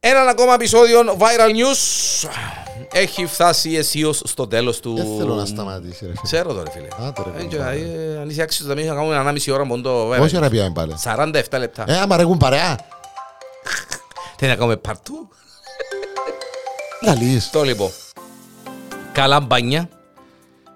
[0.00, 2.28] Έναν ακόμα επεισόδιο Viral News
[2.92, 4.94] έχει φτάσει αισίως στο τέλος του...
[4.94, 6.20] Δεν θέλω να σταματήσει ρε φίλε.
[6.22, 6.88] Ξέρω το ρε φίλε.
[7.06, 7.76] Άντε, ρε, Ε, και, κουμπάρε.
[7.78, 10.48] ε, Αν είσαι άξιος να μην θα κάνουμε ανάμιση ώρα μόνο το Viral Όχι ρε
[10.48, 11.84] πιάμε πάλι; 47 λεπτά.
[11.86, 12.78] Ε, άμα ρεγούν παρέα.
[14.36, 15.28] Τι να κάνουμε παρτού;
[17.04, 17.50] Λαλείς.
[17.50, 17.90] Το λοιπόν.
[19.12, 19.88] Καλά μπάνια.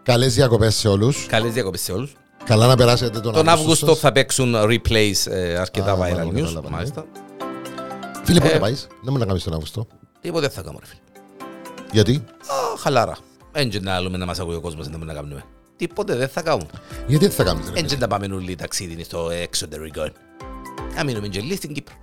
[0.02, 1.26] Καλές διακοπές σε όλους.
[1.26, 2.12] Καλές διακοπές σε όλους.
[2.44, 3.98] Καλά να περάσετε τον Τον Αύγουστο σας.
[3.98, 6.34] θα παίξουν replays ε, αρκετά Α, viral μάλλον news.
[6.40, 6.76] κατάλαβα, ναι.
[6.76, 7.04] Μάλιστα.
[8.24, 8.58] Φίλε, πότε Ε.
[8.58, 9.86] πάεις; Δεν μου να κάνεις τον Αύγουστο.
[10.20, 11.00] Τίποτε δεν θα κάνουμε ρε φίλε.
[11.92, 13.16] Γιατί; Α, χαλάρα.
[13.52, 15.44] Έτσι να άλλουμε να μας ακούει ο κόσμος να μην να κάνουμε.
[15.76, 16.68] Τίποτε δεν θα κάνουμε.
[17.06, 17.78] Γιατί δεν θα κάνεις ρε.
[17.80, 20.02] Έτσι να πάμε όλοι ταξίδι στο εξωτερικό.
[20.96, 21.94] Να μείνουμε και λίγο στην Κύπρο.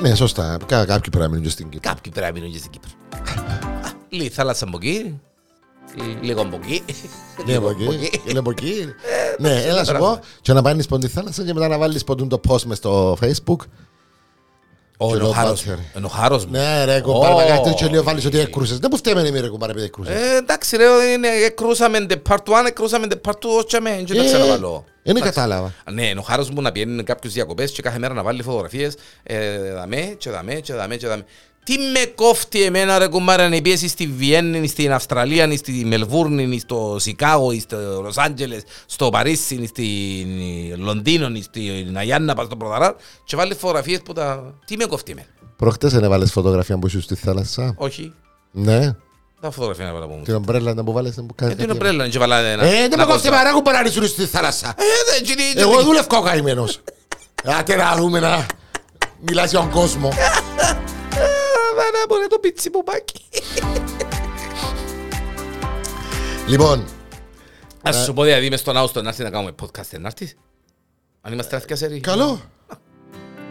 [0.00, 0.56] Ναι, σωστά.
[0.66, 1.90] Κα- Κάποιοι πρέπει να μείνουν και στην Κύπρο.
[1.92, 2.90] Κάποιοι πρέπει να μείνουν και στην Κύπρο.
[3.86, 5.20] Α, Λίγη θάλασσα από εκεί.
[6.20, 6.82] Λίγο από εκεί.
[7.46, 8.10] Ναι, από εκεί.
[8.28, 8.72] Είναι από εκεί.
[9.38, 10.18] Ναι, έλα σου πω.
[10.40, 13.56] Και να πάνεις πόντι θάλασσα και μετά να βάλεις ποντούν το post μες στο facebook.
[15.04, 15.76] Ω, Και είναι ο το χάρος μπάτσερ.
[15.76, 15.86] μου.
[15.96, 16.50] Είναι ο χάρος μου.
[16.52, 17.36] Ναι ρε κουμπάρε, Ω.
[17.36, 18.78] με κάτι τέτοιο λίγο βάλεις ότι έκρουσες.
[18.78, 20.14] Δεν μου φταίμε εμείς ρε κουμπάρε επειδή έκρουσες.
[20.14, 24.16] Ε, εντάξει ρε, είναι, εκρούσαμε the part 1, εκρούσαμε the part 2, όχι με, δεν
[24.16, 24.84] τα Ε, ξαναβαλώ.
[25.02, 25.74] Δεν κατάλαβα.
[25.92, 28.94] Ναι, είναι ο χάρος μου να πιένει κάποιους διακοπές και κάθε μέρα να βάλει φωτογραφίες
[29.22, 31.24] ε, δαμέ και δαμέ και δαμέ και δαμέ.
[31.64, 36.96] Τι με κόφτει εμένα ρε κουμπάρα να πιέσεις στη Βιέννη, στην Αυστραλία, στη Μελβούρνη, στο
[36.98, 39.86] Σικάγο, στο Λος Άντζελες, στο Παρίσι, στη
[40.78, 44.54] Λονδίνο, στην Αγιάννα, πας στο Πρωταρά και βάλεις φωτογραφίες που τα...
[44.66, 45.26] Τι με κόφτει εμένα.
[45.56, 48.12] Προχτές δεν έβαλες φωτογραφία που ήσουν στη θάλασσα; Όχι,
[48.50, 48.94] Ναι.
[49.40, 50.22] τα φωτογραφία να βάλω από μου.
[50.22, 51.14] Την ομπρέλα ήταν που βάλες.
[51.14, 51.78] δεν που κάνεις Ε, την κάτι.
[51.78, 52.62] ομπρέλα, και βάλα ένα...
[52.64, 53.30] Ε, δεν με ένα κόφτε κόστο.
[53.30, 54.68] παρά κουμπάρε να ήσουν στη θάλασσα.
[54.68, 54.82] Ε,
[55.12, 56.80] δεν, και τι- Εγώ δούλευκα ο καημένος.
[57.44, 58.46] Άτε να δούμε να
[59.20, 60.08] μιλάς για τον κόσμο.
[61.92, 63.20] Βάνα μπορεί το πίτσι που πάκι.
[66.48, 66.84] Λοιπόν,
[67.82, 70.34] Ας σου πω δηλαδή μες στον Άουστο να έρθει να κάνουμε podcast, να έρθεις;
[71.20, 72.40] Αν είμαστε άθηκα σε καλό.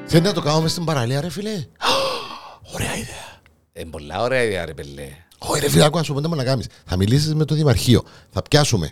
[0.06, 1.52] Θέλει να το κάνουμε στην παραλία ρε φίλε.
[2.74, 3.40] Ωραία ιδέα.
[3.74, 5.08] Ε, πολλά ωραία ιδέα ρε πελέ.
[5.38, 6.68] Όχι ρε φίλε, άκουα σου πω, δεν μπορεί να κάνεις.
[6.86, 8.04] Θα μιλήσεις με το Δημαρχείο.
[8.30, 8.92] Θα πιάσουμε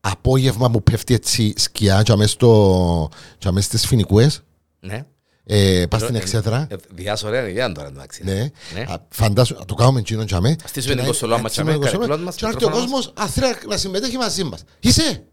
[0.00, 4.42] απόγευμα που πέφτει έτσι σκιά και αμέσως στο- και αμέσως στις φοινικούες.
[4.80, 5.06] Ναι.
[5.46, 6.66] Ε, πας στην εξέδρα.
[6.70, 8.24] Ε, Διάς ωραία ιδέα τώρα εντάξει.
[8.24, 8.50] Ναι.
[8.74, 8.80] Ναι.
[8.80, 10.56] Α, Φαντάσου, να το κάνουμε εκείνον τζαμέ.
[10.64, 12.50] στήσουμε Και να- την κοσολό να μας στήσουμε τζαμέ, την κοσολό καρεκλών μας, Και να
[12.50, 14.64] έρθει ο μικρόφωνα κόσμος αθρέα να συμμετέχει μαζί μας.
[14.80, 15.24] Είσαι,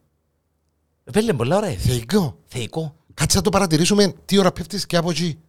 [1.11, 1.75] Πέλε πολλά ωραία.
[1.77, 2.37] θεϊκό.
[2.47, 2.95] Θεϊκό.
[3.13, 5.39] Κάτσε να το παρατηρήσουμε τι ώρα πέφτεις και από εκεί.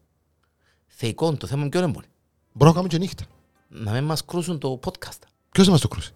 [0.86, 1.32] Θεϊκό.
[1.36, 2.06] Το θέμα είναι ποιο είναι μπορεί.
[2.52, 3.24] Μπορώ να κάνουμε και νύχτα.
[3.68, 5.18] Να μην μας κρούσουν το podcast.
[5.52, 6.10] Ποιος θα μας το κρούσει;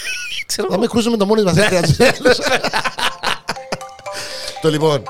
[0.46, 0.82] Ξέρω Θα εγώ.
[0.82, 1.54] με κρούσουμε το μόνοι μας.
[1.54, 2.38] δεν χρειάζεται άλλος.
[4.62, 5.02] Το λοιπόν,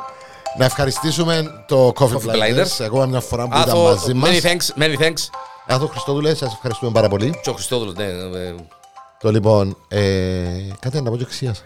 [0.58, 2.64] να ευχαριστήσουμε το Coffee Coffee Blinders.
[2.64, 2.80] Blinders.
[2.84, 4.30] Εγώ μια φορά που ήταν Άθο, μαζί μας.
[4.30, 5.28] many thanks, many thanks.
[5.66, 7.38] Άθο Χριστόδουλε, σας ευχαριστούμε πάρα πολύ.
[7.42, 8.04] Και ο Χριστόδουλος, ναι.
[8.04, 8.54] ε,
[9.20, 10.00] Το λοιπόν, ε,
[10.80, 11.62] κάτι να πω και ξίασα.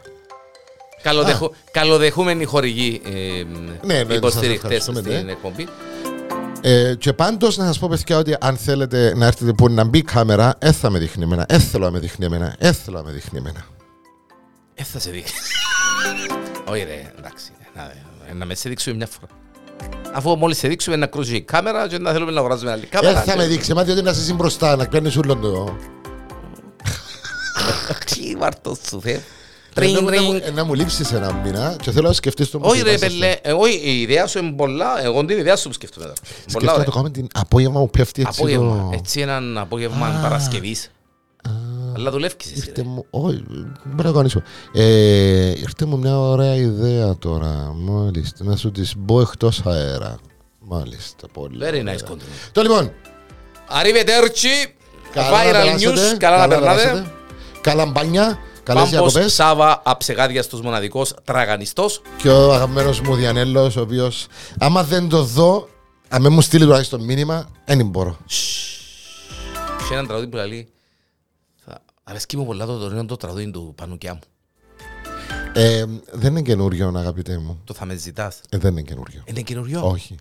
[1.03, 3.43] καλοδεχο- Καλοδεχούμενοι χορηγοί ε,
[3.87, 5.33] ναι, σας υποστηριχτές ευχαριστούμε, στην ναι.
[5.33, 5.69] εκπομπή.
[6.65, 9.99] Ε, και πάντως να σας πω, παιδιά, ότι αν θέλετε να έρθετε που να μπει
[9.99, 11.45] η κάμερα, δεν θα με δείχνει εμένα.
[11.49, 12.55] Δεν θέλω να με δείχνει εμένα.
[12.59, 13.65] Δεν θέλω να με δείχνει εμένα.
[14.75, 15.35] Ε, θα σε δείξει.
[16.69, 17.51] Όχι ρε, εντάξει.
[17.75, 18.03] Να, ε,
[18.35, 19.27] να με σε δείξουμε μια φορά.
[20.15, 22.91] Αφού μόλις σε δείξουμε να κρούσει η κάμερα και να θέλουμε να αγοράζουμε άλλη Δεν
[23.01, 23.23] κάμερα.
[23.23, 25.77] θα με δείξει, μα διότι να είσαι μπροστά, να κάνει όλο το.
[28.05, 29.11] Τι βάρτος σου θε.
[29.11, 29.21] Ε,
[29.75, 30.41] Τριν, να μου- τριν.
[30.45, 33.53] ε, Να μου λείψεις ένα μήνα και θέλω να σκεφτείς το Όχι ρε πελέ, ε,
[33.53, 36.17] όχι η ιδέα σου είναι πολλά, εγώ την ιδέα σου που σκέφτομαι τώρα.
[36.23, 36.85] Πολλά Σκεφτεί να ωραία.
[36.85, 38.41] το κάνουμε την απόγευμα που πέφτει έτσι.
[38.41, 40.21] Απόγευμα, το- έτσι έναν απόγευμα Α.
[40.23, 40.91] Παρασκευής.
[41.97, 42.83] Αλλά δουλεύεις εσύ Ήρθε ρε.
[42.83, 43.45] μου, όχι,
[43.85, 44.43] μπορώ να κανονίσω.
[44.73, 47.73] Ε, ήρθε μου μια ωραία ιδέα τώρα.
[47.77, 50.17] Μάλιστα, να σου τη μπω εκτός αέρα.
[50.59, 51.59] Μάλιστα, πολύ.
[51.61, 51.95] Very ωραία.
[51.97, 52.51] nice content.
[52.53, 52.93] Το λοιπόν,
[53.69, 54.71] Arrivederci.
[55.13, 56.83] καλά να Viral περάσετε, news, καλά να περνάτε.
[56.83, 57.13] περάσετε.
[57.61, 59.33] Καλά μπάνια, καλές Πάμπος διακοπές.
[59.35, 62.03] Σάβα, αψεγάδιαστος μοναδικός, τραγανιστός.
[62.17, 64.27] Και ο αγαπημένος μου Διανέλος, ο οποίος,
[64.59, 65.69] άμα δεν το δω,
[66.09, 68.17] αν δεν μου στείλει τουλάχιστον μήνυμα, δεν μπορώ.
[69.87, 70.72] Σε έναν τραγούδι που λέει θα...
[72.13, 74.21] Αρέσκει μου πολλά το τωρινό το τραγούδι του Πανουκιά μου.
[75.55, 77.61] Ε, δεν είναι καινούριο, αγαπητέ μου.
[77.65, 78.41] Το θα με ζητάς.
[78.49, 79.23] Ε, δεν είναι καινούριο.
[79.25, 80.17] Είναι καινούριο; Όχι.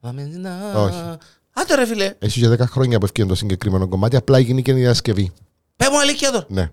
[0.00, 0.74] Θα με ζητάς.
[0.74, 1.16] Όχι.
[1.52, 2.14] Άντε ρε φίλε.
[2.18, 5.32] Έχει για 10 χρόνια που ευκαιρία το συγκεκριμένο κομμάτι, απλά γίνει και η διασκευή.
[5.76, 6.46] Πες μου αλήθεια τώρα.
[6.48, 6.70] Ναι.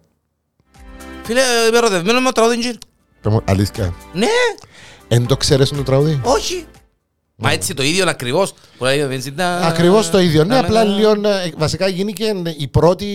[1.23, 2.77] Φίλε, είμαι ερωτευμένος με το τραγούδι Τζιν.
[3.21, 3.93] Πες μου, Αλήθεια.
[4.13, 4.27] Ναι,
[5.07, 6.21] Εν το ξέρεις το τραγούδι.
[6.23, 6.65] όχι.
[7.39, 8.53] Μα έτσι το ίδιο ακριβώς.
[8.77, 9.65] Που λέει δεν ζητάς.
[9.65, 10.43] Ακριβώς το ίδιο.
[10.43, 10.95] Ναι, Να, απλά να, να.
[10.97, 11.11] λίγο.
[11.11, 13.05] ε, Βασικά γίνηκε η πρώτη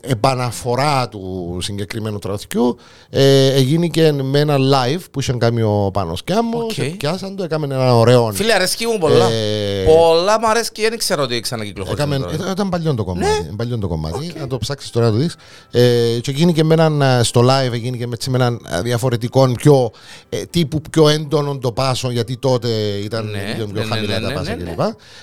[0.00, 2.76] επαναφορά του συγκεκριμένου τραγουδιού.
[3.10, 6.62] Ε, έγινε με ένα live που είχε κάνει ο Πάνος Κιάμος.
[6.62, 6.70] Ok.
[6.76, 6.94] Okay.
[6.98, 8.30] Πιάσαν το, έκαμε ένα ωραίο.
[8.32, 9.30] Φίλε, αρέσκει μου πολλά.
[9.30, 11.96] Ε, Πολλά μου αρέσκει, δεν ξέρω ότι ξανακυκλοφορεί.
[12.00, 12.34] Έκαμε, τώρα.
[12.34, 13.50] ήταν, ήταν παλιό το κομμάτι.
[13.56, 14.32] Παλιό το κομμάτι.
[14.40, 15.36] Να το ψάξεις τώρα να το δεις.
[15.70, 18.66] Ε, και γίνει και με έναν, ε, στο live έγινε και με, έτσι, με έναν
[18.70, 19.90] ε, διαφορετικό, πιο,
[20.28, 22.68] ε, τύπου πιο έντονο το πάσο, γιατί τότε
[23.04, 24.80] ήταν Ναι, λίγο πιο ναι, ναι, χαμηλά ναι, τα ναι, πάσα ναι, κλπ.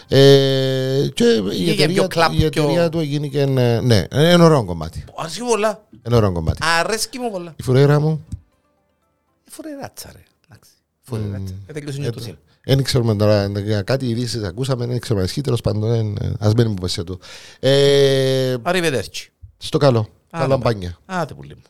[0.07, 3.41] Ε, και η Βγήκε εταιρεία, πιο κλαπ, η εταιρεία πιο- του έγινε και.
[3.41, 3.45] ε,
[3.82, 5.03] Ναι, ένα ωραίο κομμάτι.
[5.15, 5.84] Αρέσκει μου πολλά.
[6.01, 6.57] Ένα ωραίο κομμάτι.
[6.80, 7.53] Αρέσκει μου πολλά.
[7.55, 8.25] Η φουρέρα μου,
[9.47, 10.23] Ε, Φορεράτσα ρε.
[10.49, 10.71] Εντάξει.
[11.01, 11.53] Φορεράτσα.
[11.67, 12.38] Ε, τελείωσε ε, το σύν.
[12.65, 17.03] δεν ξέρουμε τώρα, για κάτι ειδήσεις ακούσαμε, δεν ξέρουμε ισχύει, τέλος πάντων, ας μένουμε που
[17.03, 17.19] του.
[17.59, 19.27] Ε, Arrivederci.
[19.57, 19.99] στο καλό.
[19.99, 20.71] Άντε, Καλά μπα.
[20.71, 20.97] μπάνια.
[21.05, 21.61] Άντε πουλί μου.